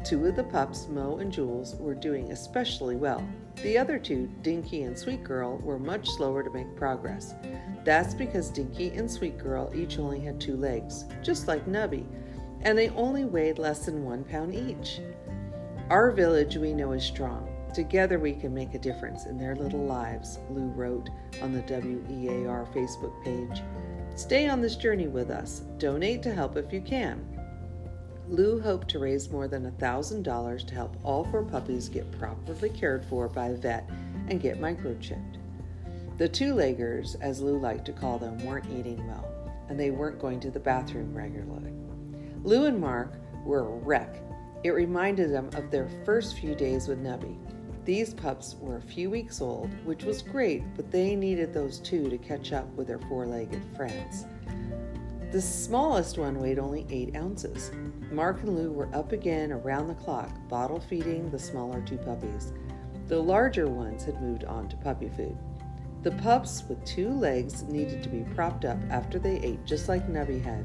Two 0.09 0.25
of 0.25 0.37
the 0.37 0.45
pups, 0.45 0.89
Mo 0.89 1.19
and 1.19 1.31
Jules, 1.31 1.77
were 1.77 1.95
doing 1.95 2.33
especially 2.33 2.97
well. 2.97 3.23
The 3.63 3.77
other 3.77 3.99
two, 3.99 4.27
Dinky 4.41 4.85
and 4.85 4.99
Sweet 4.99 5.23
Girl, 5.23 5.59
were 5.59 5.79
much 5.79 6.09
slower 6.09 6.43
to 6.43 6.49
make 6.49 6.75
progress. 6.77 7.35
That's 7.85 8.15
because 8.15 8.49
Dinky 8.49 8.89
and 8.93 9.11
Sweet 9.11 9.37
Girl 9.37 9.71
each 9.75 9.99
only 9.99 10.21
had 10.21 10.41
two 10.41 10.57
legs, 10.57 11.05
just 11.23 11.47
like 11.47 11.67
Nubby, 11.67 12.07
and 12.63 12.79
they 12.79 12.89
only 12.89 13.27
weighed 13.27 13.59
less 13.59 13.85
than 13.85 14.03
one 14.03 14.25
pound 14.25 14.55
each. 14.55 15.03
Our 15.91 16.11
village 16.11 16.57
we 16.57 16.73
know 16.73 16.93
is 16.93 17.05
strong. 17.05 17.47
Together 17.75 18.19
we 18.19 18.33
can 18.33 18.55
make 18.55 18.73
a 18.73 18.79
difference 18.79 19.27
in 19.27 19.37
their 19.37 19.57
little 19.57 19.85
lives, 19.85 20.39
Lou 20.49 20.69
wrote 20.69 21.11
on 21.43 21.53
the 21.53 21.61
WEAR 21.61 22.67
Facebook 22.73 23.23
page. 23.23 23.63
Stay 24.15 24.49
on 24.49 24.63
this 24.63 24.77
journey 24.77 25.07
with 25.07 25.29
us. 25.29 25.65
Donate 25.77 26.23
to 26.23 26.33
help 26.33 26.57
if 26.57 26.73
you 26.73 26.81
can. 26.81 27.38
Lou 28.31 28.61
hoped 28.61 28.89
to 28.89 28.99
raise 28.99 29.31
more 29.31 29.49
than 29.49 29.71
$1,000 29.71 30.67
to 30.67 30.75
help 30.75 30.97
all 31.03 31.25
four 31.25 31.43
puppies 31.43 31.89
get 31.89 32.11
properly 32.19 32.69
cared 32.69 33.03
for 33.07 33.27
by 33.27 33.49
a 33.49 33.57
vet 33.57 33.89
and 34.29 34.41
get 34.41 34.61
microchipped. 34.61 35.39
The 36.19 36.29
two 36.29 36.55
leggers, 36.55 37.17
as 37.23 37.41
Lou 37.41 37.59
liked 37.59 37.87
to 37.87 37.93
call 37.93 38.19
them, 38.19 38.45
weren't 38.45 38.71
eating 38.71 39.07
well, 39.07 39.27
and 39.69 39.81
they 39.81 39.91
weren't 39.91 40.21
going 40.21 40.41
to 40.41 40.51
the 40.51 40.61
bathroom 40.61 41.15
regularly. 41.17 41.73
Lou 42.43 42.67
and 42.67 42.79
Mark 42.79 43.15
were 43.47 43.61
a 43.61 43.79
wreck. 43.79 44.21
It 44.63 44.71
reminded 44.71 45.33
them 45.33 45.49
of 45.55 45.71
their 45.71 45.89
first 46.05 46.39
few 46.39 46.55
days 46.55 46.87
with 46.87 47.03
Nubby. 47.03 47.39
These 47.87 48.13
pups 48.13 48.57
were 48.61 48.77
a 48.77 48.83
few 48.83 49.09
weeks 49.09 49.41
old, 49.41 49.71
which 49.87 50.05
was 50.05 50.21
great, 50.21 50.63
but 50.77 50.91
they 50.91 51.17
needed 51.17 51.55
those 51.55 51.79
two 51.79 52.11
to 52.11 52.19
catch 52.19 52.53
up 52.53 52.67
with 52.75 52.89
their 52.89 52.99
four 52.99 53.27
legged 53.27 53.63
friends. 53.75 54.27
The 55.31 55.43
smallest 55.43 56.17
one 56.17 56.39
weighed 56.39 56.59
only 56.59 56.87
8 56.89 57.15
ounces. 57.15 57.71
Mark 58.11 58.43
and 58.43 58.57
Lou 58.57 58.73
were 58.73 58.89
up 58.95 59.13
again 59.13 59.53
around 59.53 59.89
the 59.89 59.95
clock, 59.95 60.31
bottle 60.49 60.81
feeding 60.81 61.31
the 61.31 61.39
smaller 61.39 61.83
two 61.83 61.99
puppies. 61.99 62.55
The 63.09 63.23
larger 63.23 63.69
ones 63.69 64.05
had 64.05 64.23
moved 64.23 64.45
on 64.45 64.71
to 64.71 64.77
puppy 64.79 65.11
food. 65.11 65.37
The 66.03 66.13
pups 66.13 66.65
with 66.67 66.83
two 66.87 67.11
legs 67.11 67.63
needed 67.65 68.03
to 68.03 68.09
be 68.09 68.25
propped 68.35 68.65
up 68.65 68.79
after 68.89 69.19
they 69.19 69.39
ate, 69.41 69.67
just 69.67 69.87
like 69.87 70.09
Nubby 70.09 70.43
had. 70.43 70.65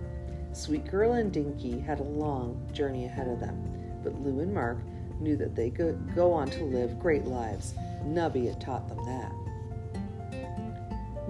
Sweet 0.54 0.90
Girl 0.90 1.14
and 1.14 1.30
Dinky 1.30 1.80
had 1.80 2.00
a 2.00 2.04
long 2.04 2.66
journey 2.72 3.06
ahead 3.06 3.28
of 3.28 3.42
them, 3.42 4.00
but 4.02 4.22
Lou 4.22 4.40
and 4.40 4.54
Mark 4.54 4.78
knew 5.20 5.36
that 5.36 5.56
they 5.56 5.72
could 5.72 6.16
go 6.16 6.32
on 6.32 6.50
to 6.52 6.64
live 6.64 7.00
great 7.00 7.26
lives. 7.26 7.74
Nubby 8.06 8.48
had 8.48 8.62
taught 8.62 8.88
them 8.88 9.04
that. 9.06 9.34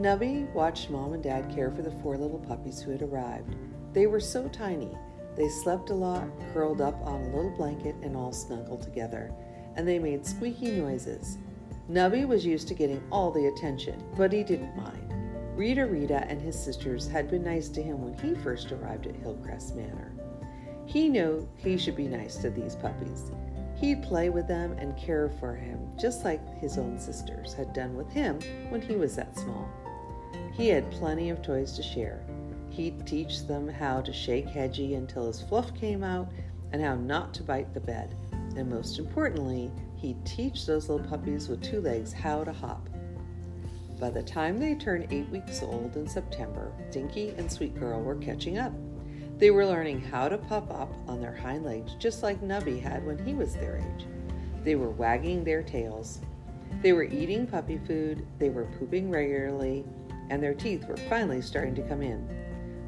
Nubby 0.03 0.51
watched 0.51 0.89
Mom 0.89 1.13
and 1.13 1.23
Dad 1.23 1.49
care 1.55 1.71
for 1.71 1.81
the 1.81 1.89
four 1.89 2.17
little 2.17 2.37
puppies 2.37 2.81
who 2.81 2.91
had 2.91 3.01
arrived. 3.01 3.55
They 3.93 4.05
were 4.05 4.19
so 4.19 4.49
tiny. 4.49 4.91
They 5.37 5.47
slept 5.47 5.91
a 5.91 5.93
lot, 5.93 6.27
curled 6.53 6.81
up 6.81 6.99
on 7.05 7.21
a 7.21 7.29
little 7.33 7.55
blanket, 7.55 7.95
and 8.01 8.13
all 8.13 8.33
snuggled 8.33 8.81
together, 8.81 9.33
and 9.77 9.87
they 9.87 9.99
made 9.99 10.25
squeaky 10.25 10.71
noises. 10.71 11.37
Nubby 11.89 12.27
was 12.27 12.45
used 12.45 12.67
to 12.67 12.73
getting 12.73 13.01
all 13.13 13.31
the 13.31 13.45
attention, 13.45 14.03
but 14.17 14.33
he 14.33 14.43
didn't 14.43 14.75
mind. 14.75 15.13
Rita 15.55 15.85
Rita 15.85 16.25
and 16.27 16.41
his 16.41 16.61
sisters 16.61 17.07
had 17.07 17.31
been 17.31 17.45
nice 17.45 17.69
to 17.69 17.81
him 17.81 18.03
when 18.03 18.13
he 18.15 18.35
first 18.43 18.73
arrived 18.73 19.07
at 19.07 19.15
Hillcrest 19.15 19.73
Manor. 19.73 20.11
He 20.85 21.07
knew 21.07 21.47
he 21.55 21.77
should 21.77 21.95
be 21.95 22.09
nice 22.09 22.35
to 22.39 22.49
these 22.49 22.75
puppies. 22.75 23.31
He'd 23.77 24.03
play 24.03 24.29
with 24.29 24.49
them 24.49 24.73
and 24.73 24.97
care 24.97 25.29
for 25.39 25.55
him, 25.55 25.79
just 25.97 26.25
like 26.25 26.45
his 26.59 26.77
own 26.77 26.99
sisters 26.99 27.53
had 27.53 27.71
done 27.71 27.95
with 27.95 28.11
him 28.11 28.41
when 28.67 28.81
he 28.81 28.97
was 28.97 29.15
that 29.15 29.37
small. 29.39 29.69
He 30.53 30.67
had 30.67 30.91
plenty 30.91 31.29
of 31.29 31.41
toys 31.41 31.73
to 31.73 31.83
share. 31.83 32.23
He'd 32.69 33.05
teach 33.05 33.45
them 33.45 33.67
how 33.67 34.01
to 34.01 34.13
shake 34.13 34.47
Hedgie 34.47 34.97
until 34.97 35.27
his 35.27 35.41
fluff 35.41 35.73
came 35.75 36.03
out 36.03 36.31
and 36.71 36.81
how 36.81 36.95
not 36.95 37.33
to 37.35 37.43
bite 37.43 37.73
the 37.73 37.79
bed. 37.79 38.15
And 38.55 38.69
most 38.69 38.99
importantly, 38.99 39.71
he'd 39.95 40.25
teach 40.25 40.65
those 40.65 40.89
little 40.89 41.07
puppies 41.07 41.47
with 41.47 41.61
two 41.61 41.81
legs 41.81 42.11
how 42.11 42.43
to 42.43 42.51
hop. 42.51 42.89
By 43.99 44.09
the 44.09 44.23
time 44.23 44.57
they 44.57 44.75
turned 44.75 45.07
eight 45.11 45.29
weeks 45.29 45.63
old 45.63 45.95
in 45.95 46.07
September, 46.07 46.71
Dinky 46.91 47.29
and 47.37 47.51
Sweet 47.51 47.79
Girl 47.79 48.01
were 48.01 48.15
catching 48.15 48.57
up. 48.57 48.73
They 49.37 49.51
were 49.51 49.65
learning 49.65 50.01
how 50.01 50.29
to 50.29 50.37
puff 50.37 50.69
up 50.69 50.93
on 51.07 51.21
their 51.21 51.35
hind 51.35 51.63
legs 51.63 51.95
just 51.99 52.23
like 52.23 52.41
Nubby 52.41 52.81
had 52.81 53.05
when 53.05 53.23
he 53.23 53.33
was 53.33 53.53
their 53.53 53.77
age. 53.77 54.07
They 54.63 54.75
were 54.75 54.89
wagging 54.89 55.43
their 55.43 55.63
tails. 55.63 56.21
They 56.81 56.93
were 56.93 57.03
eating 57.03 57.47
puppy 57.47 57.79
food, 57.85 58.25
they 58.39 58.49
were 58.49 58.65
pooping 58.79 59.09
regularly, 59.09 59.85
and 60.29 60.41
their 60.41 60.53
teeth 60.53 60.85
were 60.87 60.97
finally 60.97 61.41
starting 61.41 61.75
to 61.75 61.87
come 61.87 62.01
in. 62.01 62.27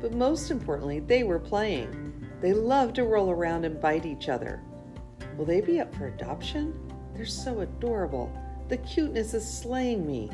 But 0.02 0.14
most 0.14 0.52
importantly, 0.52 1.00
they 1.00 1.24
were 1.24 1.40
playing. 1.40 2.14
They 2.42 2.54
loved 2.54 2.96
to 2.96 3.04
roll 3.04 3.32
around 3.32 3.66
and 3.66 3.80
bite 3.80 4.06
each 4.06 4.30
other. 4.30 4.62
Will 5.38 5.46
they 5.46 5.62
be 5.62 5.80
up 5.80 5.94
for 5.96 6.08
adoption? 6.08 6.74
They're 7.14 7.26
so 7.26 7.62
adorable. 7.62 8.32
The 8.68 8.78
cuteness 8.78 9.34
is 9.34 9.48
slaying 9.48 10.06
me. 10.06 10.30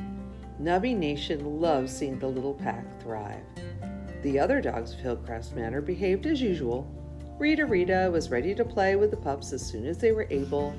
Nubby 0.61 0.95
Nation 0.95 1.59
loves 1.59 1.95
seeing 1.95 2.19
the 2.19 2.27
little 2.27 2.53
pack 2.53 2.85
thrive. 3.01 3.43
The 4.23 4.39
other 4.39 4.61
dogs 4.61 4.93
of 4.93 4.99
Hillcrest 4.99 5.55
Manor 5.55 5.81
behaved 5.81 6.25
as 6.25 6.41
usual. 6.41 6.87
Rita 7.39 7.65
Rita 7.65 8.09
was 8.11 8.29
ready 8.29 8.53
to 8.53 8.63
play 8.63 8.95
with 8.95 9.09
the 9.09 9.17
pups 9.17 9.51
as 9.51 9.65
soon 9.65 9.85
as 9.87 9.97
they 9.97 10.11
were 10.11 10.27
able. 10.29 10.75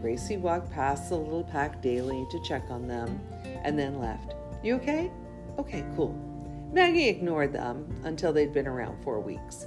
Gracie 0.00 0.36
walked 0.36 0.72
past 0.72 1.08
the 1.08 1.16
little 1.16 1.44
pack 1.44 1.80
daily 1.80 2.26
to 2.32 2.42
check 2.42 2.64
on 2.70 2.88
them 2.88 3.20
and 3.62 3.78
then 3.78 4.00
left. 4.00 4.34
You 4.64 4.74
okay? 4.76 5.12
Okay, 5.58 5.84
cool. 5.96 6.14
Maggie 6.72 7.08
ignored 7.08 7.52
them 7.52 7.86
until 8.04 8.32
they'd 8.32 8.52
been 8.52 8.66
around 8.66 9.02
four 9.02 9.20
weeks. 9.20 9.66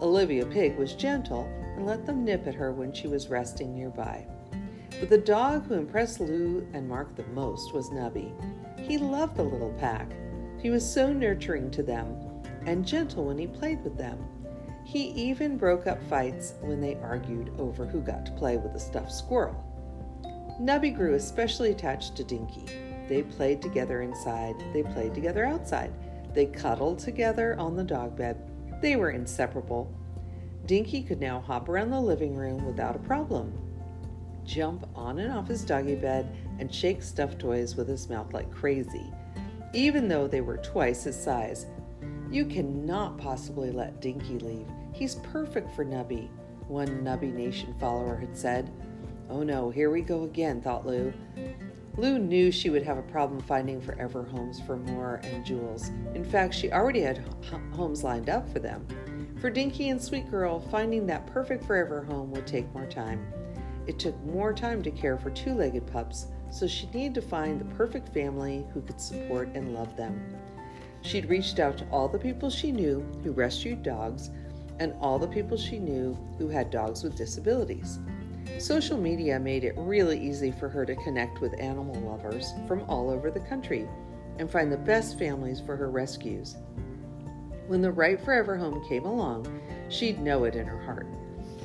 Olivia 0.00 0.46
Pig 0.46 0.76
was 0.76 0.94
gentle 0.94 1.44
and 1.76 1.86
let 1.86 2.06
them 2.06 2.24
nip 2.24 2.46
at 2.46 2.54
her 2.54 2.72
when 2.72 2.92
she 2.92 3.08
was 3.08 3.28
resting 3.28 3.74
nearby. 3.74 4.26
But 4.98 5.10
the 5.10 5.18
dog 5.18 5.66
who 5.66 5.74
impressed 5.74 6.20
Lou 6.20 6.66
and 6.72 6.88
Mark 6.88 7.14
the 7.16 7.24
most 7.34 7.74
was 7.74 7.90
Nubby. 7.90 8.32
He 8.80 8.96
loved 8.96 9.36
the 9.36 9.42
little 9.42 9.74
pack. 9.74 10.10
He 10.62 10.70
was 10.70 10.90
so 10.90 11.12
nurturing 11.12 11.70
to 11.72 11.82
them 11.82 12.16
and 12.64 12.86
gentle 12.86 13.26
when 13.26 13.38
he 13.38 13.46
played 13.46 13.84
with 13.84 13.98
them. 13.98 14.18
He 14.84 15.08
even 15.10 15.58
broke 15.58 15.86
up 15.86 16.02
fights 16.04 16.54
when 16.60 16.80
they 16.80 16.94
argued 16.96 17.52
over 17.58 17.84
who 17.84 18.00
got 18.00 18.24
to 18.26 18.32
play 18.32 18.56
with 18.56 18.72
the 18.72 18.80
stuffed 18.80 19.12
squirrel. 19.12 19.62
Nubby 20.60 20.94
grew 20.94 21.14
especially 21.14 21.72
attached 21.72 22.16
to 22.16 22.24
Dinky. 22.24 22.64
They 23.08 23.22
played 23.22 23.62
together 23.62 24.02
inside, 24.02 24.56
they 24.72 24.82
played 24.82 25.14
together 25.14 25.44
outside, 25.44 25.92
they 26.34 26.46
cuddled 26.46 26.98
together 26.98 27.58
on 27.58 27.76
the 27.76 27.84
dog 27.84 28.16
bed. 28.16 28.50
They 28.82 28.96
were 28.96 29.10
inseparable. 29.10 29.92
Dinky 30.66 31.02
could 31.02 31.20
now 31.20 31.40
hop 31.40 31.68
around 31.68 31.90
the 31.90 32.00
living 32.00 32.34
room 32.34 32.66
without 32.66 32.96
a 32.96 33.00
problem, 33.00 33.52
jump 34.44 34.88
on 34.94 35.18
and 35.18 35.32
off 35.32 35.48
his 35.48 35.64
doggy 35.64 35.94
bed, 35.94 36.36
and 36.58 36.74
shake 36.74 37.02
stuffed 37.02 37.38
toys 37.38 37.76
with 37.76 37.88
his 37.88 38.08
mouth 38.08 38.32
like 38.32 38.50
crazy, 38.50 39.12
even 39.72 40.08
though 40.08 40.26
they 40.26 40.40
were 40.40 40.58
twice 40.58 41.04
his 41.04 41.16
size. 41.16 41.66
You 42.30 42.44
cannot 42.44 43.18
possibly 43.18 43.70
let 43.70 44.00
Dinky 44.00 44.38
leave. 44.40 44.66
He's 44.92 45.16
perfect 45.16 45.70
for 45.76 45.84
Nubby, 45.84 46.28
one 46.66 46.88
Nubby 47.04 47.32
Nation 47.32 47.74
follower 47.78 48.16
had 48.16 48.36
said. 48.36 48.72
Oh 49.30 49.42
no, 49.42 49.70
here 49.70 49.90
we 49.90 50.02
go 50.02 50.24
again, 50.24 50.60
thought 50.60 50.86
Lou. 50.86 51.12
Lou 51.98 52.18
knew 52.18 52.50
she 52.50 52.68
would 52.68 52.82
have 52.82 52.98
a 52.98 53.02
problem 53.02 53.40
finding 53.40 53.80
forever 53.80 54.22
homes 54.22 54.60
for 54.60 54.76
Mo 54.76 55.18
and 55.22 55.46
Jules. 55.46 55.90
In 56.14 56.24
fact, 56.24 56.52
she 56.52 56.70
already 56.70 57.00
had 57.00 57.24
homes 57.72 58.04
lined 58.04 58.28
up 58.28 58.46
for 58.52 58.58
them. 58.58 58.86
For 59.40 59.48
Dinky 59.48 59.88
and 59.88 60.02
Sweet 60.02 60.30
Girl, 60.30 60.60
finding 60.60 61.06
that 61.06 61.26
perfect 61.26 61.64
forever 61.64 62.02
home 62.02 62.30
would 62.32 62.46
take 62.46 62.72
more 62.74 62.86
time. 62.86 63.26
It 63.86 63.98
took 63.98 64.18
more 64.24 64.52
time 64.52 64.82
to 64.82 64.90
care 64.90 65.16
for 65.16 65.30
two 65.30 65.54
legged 65.54 65.86
pups, 65.86 66.26
so 66.50 66.66
she 66.66 66.86
needed 66.92 67.14
to 67.14 67.22
find 67.22 67.60
the 67.60 67.74
perfect 67.76 68.12
family 68.12 68.66
who 68.74 68.82
could 68.82 69.00
support 69.00 69.48
and 69.54 69.72
love 69.72 69.96
them. 69.96 70.20
She'd 71.00 71.30
reached 71.30 71.60
out 71.60 71.78
to 71.78 71.88
all 71.90 72.08
the 72.08 72.18
people 72.18 72.50
she 72.50 72.72
knew 72.72 73.06
who 73.22 73.32
rescued 73.32 73.82
dogs 73.82 74.30
and 74.80 74.92
all 75.00 75.18
the 75.18 75.28
people 75.28 75.56
she 75.56 75.78
knew 75.78 76.18
who 76.36 76.48
had 76.48 76.70
dogs 76.70 77.02
with 77.02 77.16
disabilities. 77.16 78.00
Social 78.58 78.96
media 78.96 79.38
made 79.38 79.64
it 79.64 79.74
really 79.76 80.18
easy 80.18 80.50
for 80.50 80.68
her 80.70 80.86
to 80.86 80.96
connect 80.96 81.42
with 81.42 81.60
animal 81.60 81.94
lovers 82.00 82.54
from 82.66 82.82
all 82.88 83.10
over 83.10 83.30
the 83.30 83.40
country 83.40 83.86
and 84.38 84.50
find 84.50 84.72
the 84.72 84.78
best 84.78 85.18
families 85.18 85.60
for 85.60 85.76
her 85.76 85.90
rescues. 85.90 86.56
When 87.66 87.82
the 87.82 87.92
right 87.92 88.18
forever 88.18 88.56
home 88.56 88.82
came 88.88 89.04
along, 89.04 89.46
she'd 89.90 90.20
know 90.20 90.44
it 90.44 90.54
in 90.54 90.66
her 90.66 90.80
heart. 90.82 91.06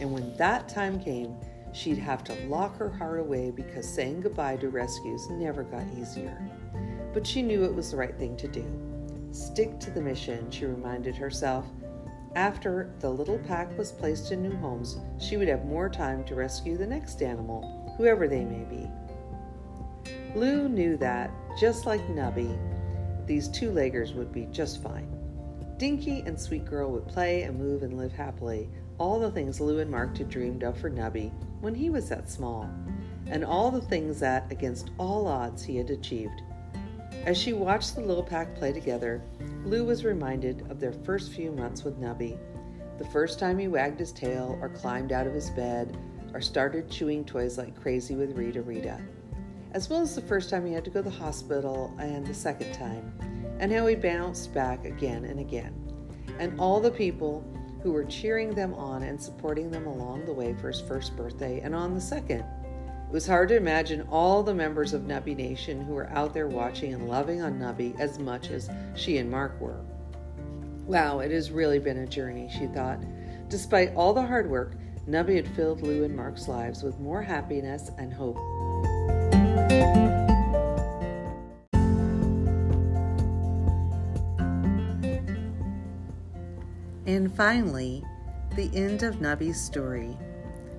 And 0.01 0.11
when 0.11 0.35
that 0.35 0.67
time 0.67 0.99
came, 0.99 1.35
she'd 1.71 1.97
have 1.97 2.25
to 2.25 2.35
lock 2.47 2.77
her 2.77 2.89
heart 2.89 3.19
away 3.19 3.51
because 3.51 3.87
saying 3.87 4.21
goodbye 4.21 4.57
to 4.57 4.69
rescues 4.69 5.29
never 5.29 5.63
got 5.63 5.85
easier. 5.97 6.37
But 7.13 7.25
she 7.25 7.41
knew 7.41 7.63
it 7.63 7.73
was 7.73 7.91
the 7.91 7.97
right 7.97 8.17
thing 8.17 8.35
to 8.37 8.47
do. 8.49 8.65
Stick 9.31 9.79
to 9.79 9.91
the 9.91 10.01
mission, 10.01 10.51
she 10.51 10.65
reminded 10.65 11.15
herself. 11.15 11.65
After 12.35 12.93
the 12.99 13.09
little 13.09 13.39
pack 13.39 13.77
was 13.77 13.91
placed 13.91 14.31
in 14.31 14.41
new 14.41 14.55
homes, 14.57 14.97
she 15.19 15.35
would 15.35 15.49
have 15.49 15.65
more 15.65 15.89
time 15.89 16.23
to 16.25 16.35
rescue 16.35 16.77
the 16.77 16.87
next 16.87 17.21
animal, 17.21 17.93
whoever 17.97 18.27
they 18.27 18.45
may 18.45 18.63
be. 18.63 18.89
Lou 20.33 20.69
knew 20.69 20.95
that, 20.97 21.29
just 21.59 21.85
like 21.85 22.01
Nubby, 22.07 22.57
these 23.25 23.49
two 23.49 23.69
leggers 23.69 24.15
would 24.15 24.31
be 24.31 24.45
just 24.45 24.81
fine. 24.81 25.07
Dinky 25.77 26.21
and 26.25 26.39
Sweet 26.39 26.63
Girl 26.63 26.89
would 26.91 27.07
play 27.07 27.43
and 27.43 27.59
move 27.59 27.83
and 27.83 27.97
live 27.97 28.13
happily, 28.13 28.69
all 28.97 29.19
the 29.19 29.31
things 29.31 29.59
Lou 29.59 29.79
and 29.79 29.91
Mark 29.91 30.17
had 30.17 30.29
dreamed 30.29 30.63
of 30.63 30.77
for 30.77 30.89
Nubby 30.89 31.33
when 31.59 31.75
he 31.75 31.89
was 31.89 32.07
that 32.09 32.29
small, 32.29 32.69
and 33.27 33.43
all 33.43 33.71
the 33.71 33.81
things 33.81 34.19
that, 34.21 34.49
against 34.51 34.91
all 34.97 35.27
odds, 35.27 35.63
he 35.63 35.75
had 35.75 35.89
achieved. 35.89 36.41
As 37.25 37.37
she 37.37 37.53
watched 37.53 37.95
the 37.95 38.01
little 38.01 38.23
pack 38.23 38.55
play 38.55 38.73
together, 38.73 39.21
Lou 39.63 39.85
was 39.85 40.03
reminded 40.03 40.65
of 40.71 40.79
their 40.79 40.91
first 40.91 41.31
few 41.31 41.51
months 41.51 41.83
with 41.83 42.01
Nubby. 42.01 42.39
The 42.97 43.05
first 43.05 43.37
time 43.37 43.59
he 43.59 43.67
wagged 43.67 43.99
his 43.99 44.11
tail, 44.11 44.57
or 44.59 44.69
climbed 44.69 45.11
out 45.11 45.27
of 45.27 45.33
his 45.33 45.51
bed, 45.51 45.95
or 46.33 46.41
started 46.41 46.89
chewing 46.89 47.23
toys 47.23 47.59
like 47.59 47.79
crazy 47.79 48.15
with 48.15 48.35
Rita 48.35 48.63
Rita. 48.63 48.99
As 49.73 49.87
well 49.87 50.01
as 50.01 50.15
the 50.15 50.21
first 50.21 50.49
time 50.49 50.65
he 50.65 50.73
had 50.73 50.83
to 50.83 50.89
go 50.89 51.03
to 51.03 51.09
the 51.09 51.15
hospital, 51.15 51.93
and 51.99 52.25
the 52.25 52.33
second 52.33 52.73
time, 52.73 53.13
and 53.59 53.71
how 53.71 53.85
he 53.85 53.95
bounced 53.95 54.51
back 54.51 54.85
again 54.85 55.25
and 55.25 55.39
again. 55.39 55.75
And 56.39 56.59
all 56.59 56.79
the 56.79 56.89
people 56.89 57.45
who 57.83 57.91
were 57.91 58.05
cheering 58.05 58.55
them 58.55 58.73
on 58.73 59.03
and 59.03 59.21
supporting 59.21 59.69
them 59.69 59.85
along 59.85 60.25
the 60.25 60.33
way 60.33 60.55
for 60.55 60.69
his 60.69 60.81
first 60.81 61.15
birthday 61.15 61.59
and 61.61 61.75
on 61.75 61.93
the 61.93 62.01
second. 62.01 62.43
It 63.11 63.15
was 63.15 63.27
hard 63.27 63.49
to 63.49 63.57
imagine 63.57 64.07
all 64.09 64.41
the 64.41 64.53
members 64.53 64.93
of 64.93 65.01
Nubby 65.01 65.35
Nation 65.35 65.81
who 65.81 65.95
were 65.95 66.09
out 66.11 66.33
there 66.33 66.47
watching 66.47 66.93
and 66.93 67.09
loving 67.09 67.41
on 67.41 67.59
Nubby 67.59 67.99
as 67.99 68.17
much 68.17 68.49
as 68.51 68.69
she 68.95 69.17
and 69.17 69.29
Mark 69.29 69.59
were. 69.59 69.81
Wow, 70.85 71.19
it 71.19 71.29
has 71.29 71.51
really 71.51 71.77
been 71.77 71.97
a 71.97 72.07
journey, 72.07 72.49
she 72.57 72.67
thought. 72.67 72.99
Despite 73.49 73.93
all 73.95 74.13
the 74.13 74.25
hard 74.25 74.49
work, 74.49 74.75
Nubby 75.09 75.35
had 75.35 75.47
filled 75.57 75.81
Lou 75.81 76.05
and 76.05 76.15
Mark's 76.15 76.47
lives 76.47 76.83
with 76.83 77.01
more 77.01 77.21
happiness 77.21 77.91
and 77.97 78.13
hope. 78.13 78.37
And 87.05 87.35
finally, 87.35 88.05
the 88.55 88.71
end 88.73 89.03
of 89.03 89.15
Nubby's 89.15 89.59
story. 89.59 90.17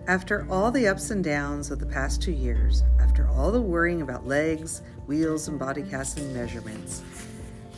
After 0.09 0.45
all 0.51 0.73
the 0.73 0.89
ups 0.89 1.13
and 1.13 1.23
downs 1.23 1.71
of 1.71 1.79
the 1.79 1.87
past 1.87 2.21
two 2.21 2.33
years, 2.33 2.83
after 2.99 3.29
all 3.29 3.53
the 3.53 3.61
worrying 3.61 4.03
about 4.03 4.27
legs, 4.27 4.83
wheels, 5.07 5.47
and 5.47 5.61
body 5.61 5.83
casting 5.83 6.35
measurements, 6.35 7.03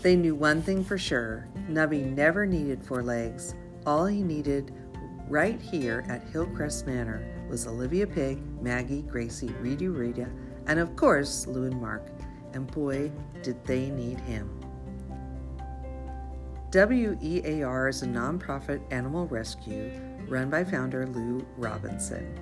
they 0.01 0.17
knew 0.17 0.35
one 0.35 0.63
thing 0.63 0.83
for 0.83 0.97
sure 0.97 1.47
Nubby 1.69 2.03
never 2.03 2.47
needed 2.47 2.83
four 2.83 3.03
legs. 3.03 3.55
All 3.85 4.07
he 4.07 4.23
needed 4.23 4.73
right 5.29 5.61
here 5.61 6.03
at 6.09 6.27
Hillcrest 6.29 6.87
Manor 6.87 7.23
was 7.51 7.67
Olivia 7.67 8.07
Pig, 8.07 8.39
Maggie, 8.63 9.03
Gracie, 9.03 9.53
Rita 9.61 9.91
Rita, 9.91 10.29
and 10.67 10.79
of 10.79 10.97
course, 10.97 11.47
Lou 11.47 11.65
and 11.65 11.79
Mark. 11.79 12.09
And 12.55 12.67
boy, 12.71 13.13
did 13.43 13.63
they 13.67 13.91
need 13.91 14.19
him. 14.21 14.49
WEAR 16.73 17.89
is 17.89 18.03
a 18.03 18.07
nonprofit 18.07 18.81
animal 18.91 19.27
rescue 19.27 19.93
run 20.29 20.51
by 20.51 20.65
founder 20.65 21.07
Lou 21.07 21.47
Robinson. 21.57 22.39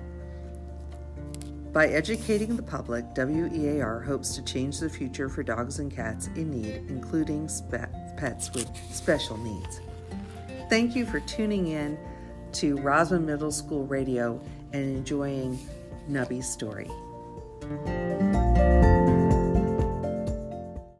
By 1.71 1.87
educating 1.87 2.55
the 2.55 2.61
public, 2.61 3.03
WEAR 3.17 4.01
hopes 4.01 4.35
to 4.35 4.43
change 4.43 4.79
the 4.79 4.89
future 4.89 5.27
for 5.27 5.41
dogs 5.41 5.79
and 5.79 5.91
cats 5.91 6.27
in 6.35 6.51
need, 6.51 6.83
including 6.87 7.49
spe- 7.49 7.89
pets 8.15 8.53
with 8.53 8.69
special 8.91 9.37
needs. 9.37 9.81
Thank 10.69 10.95
you 10.95 11.05
for 11.05 11.19
tuning 11.21 11.69
in 11.69 11.97
to 12.53 12.77
Rosman 12.77 13.25
Middle 13.25 13.51
School 13.51 13.87
Radio 13.87 14.39
and 14.71 14.83
enjoying 14.83 15.59
Nubby's 16.07 16.47
story. 16.47 16.89